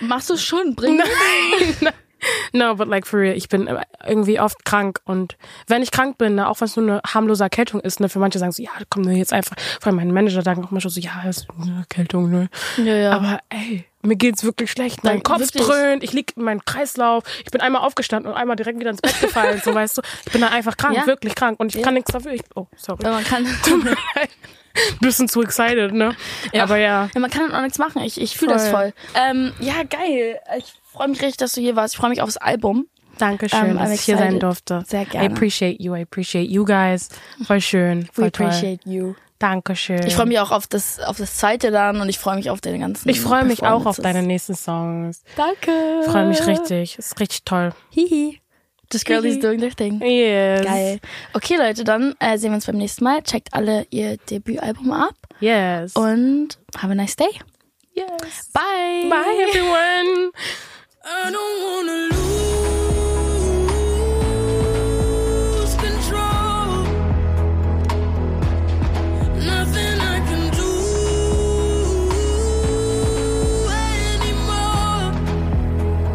[0.00, 0.96] Machst du schon, bring
[1.80, 1.92] Nein.
[2.52, 3.68] No, but like for real, ich bin
[4.06, 7.42] irgendwie oft krank und wenn ich krank bin, ne, auch wenn es nur eine harmlose
[7.42, 10.12] Erkältung ist, ne, für manche sagen so, ja, komm nur jetzt einfach, vor allem mein
[10.12, 12.48] Manager sagen auch immer schon so, ja, ist eine Erkältung, ne.
[12.76, 13.10] Ja, ja.
[13.12, 15.02] Aber ey, mir geht's wirklich schlecht.
[15.02, 15.64] Mein Nein, Kopf wirklich.
[15.66, 19.00] dröhnt, ich lieg in meinem Kreislauf, ich bin einmal aufgestanden und einmal direkt wieder ins
[19.00, 20.02] Bett gefallen, so weißt du.
[20.26, 21.06] Ich bin da einfach krank, Ja.
[21.08, 21.82] wirklich krank und ich Ja.
[21.84, 22.34] kann nichts dafür.
[22.34, 23.02] Ich, oh, sorry.
[23.02, 23.44] Ja, man kann,
[25.00, 26.14] Bisschen zu excited, ne?
[26.52, 26.64] Ja.
[26.64, 27.08] Aber ja.
[27.14, 28.02] ja, man kann auch nichts machen.
[28.02, 28.92] Ich, ich fühle das voll.
[29.14, 30.38] Ähm, ja, geil.
[30.58, 31.94] Ich freue mich richtig, dass du hier warst.
[31.94, 32.86] Ich freue mich aufs Album.
[33.18, 34.84] Dankeschön, Ähm, dass ich hier sein durfte.
[34.86, 35.26] Sehr I gerne.
[35.30, 37.08] appreciate you, I appreciate you guys.
[37.46, 38.08] Voll schön.
[38.12, 38.46] Voll We toll.
[38.46, 39.14] appreciate you.
[39.38, 40.06] Dankeschön.
[40.06, 42.60] Ich freue mich auch auf das, auf das zweite dann und ich freue mich auf
[42.60, 43.08] deine ganzen.
[43.08, 45.22] Ich freue mich auch auf deine nächsten Songs.
[45.36, 45.72] Danke.
[46.04, 46.96] Ich freue mich richtig.
[46.98, 47.72] Ist richtig toll.
[47.90, 48.41] Hihi.
[48.92, 49.40] This girl is Hihi.
[49.40, 50.00] doing their thing.
[50.04, 50.64] Yes.
[50.64, 51.00] Geil.
[51.34, 53.22] Okay, Leute, dann äh, sehen wir uns beim nächsten Mal.
[53.22, 55.96] Checkt alle ihr Debütalbum ab Yes.
[55.96, 57.30] und have a nice day.
[57.94, 58.50] yes.
[58.52, 59.08] Bye.
[59.10, 60.30] Bye everyone.
[61.04, 62.21] I don't wanna lose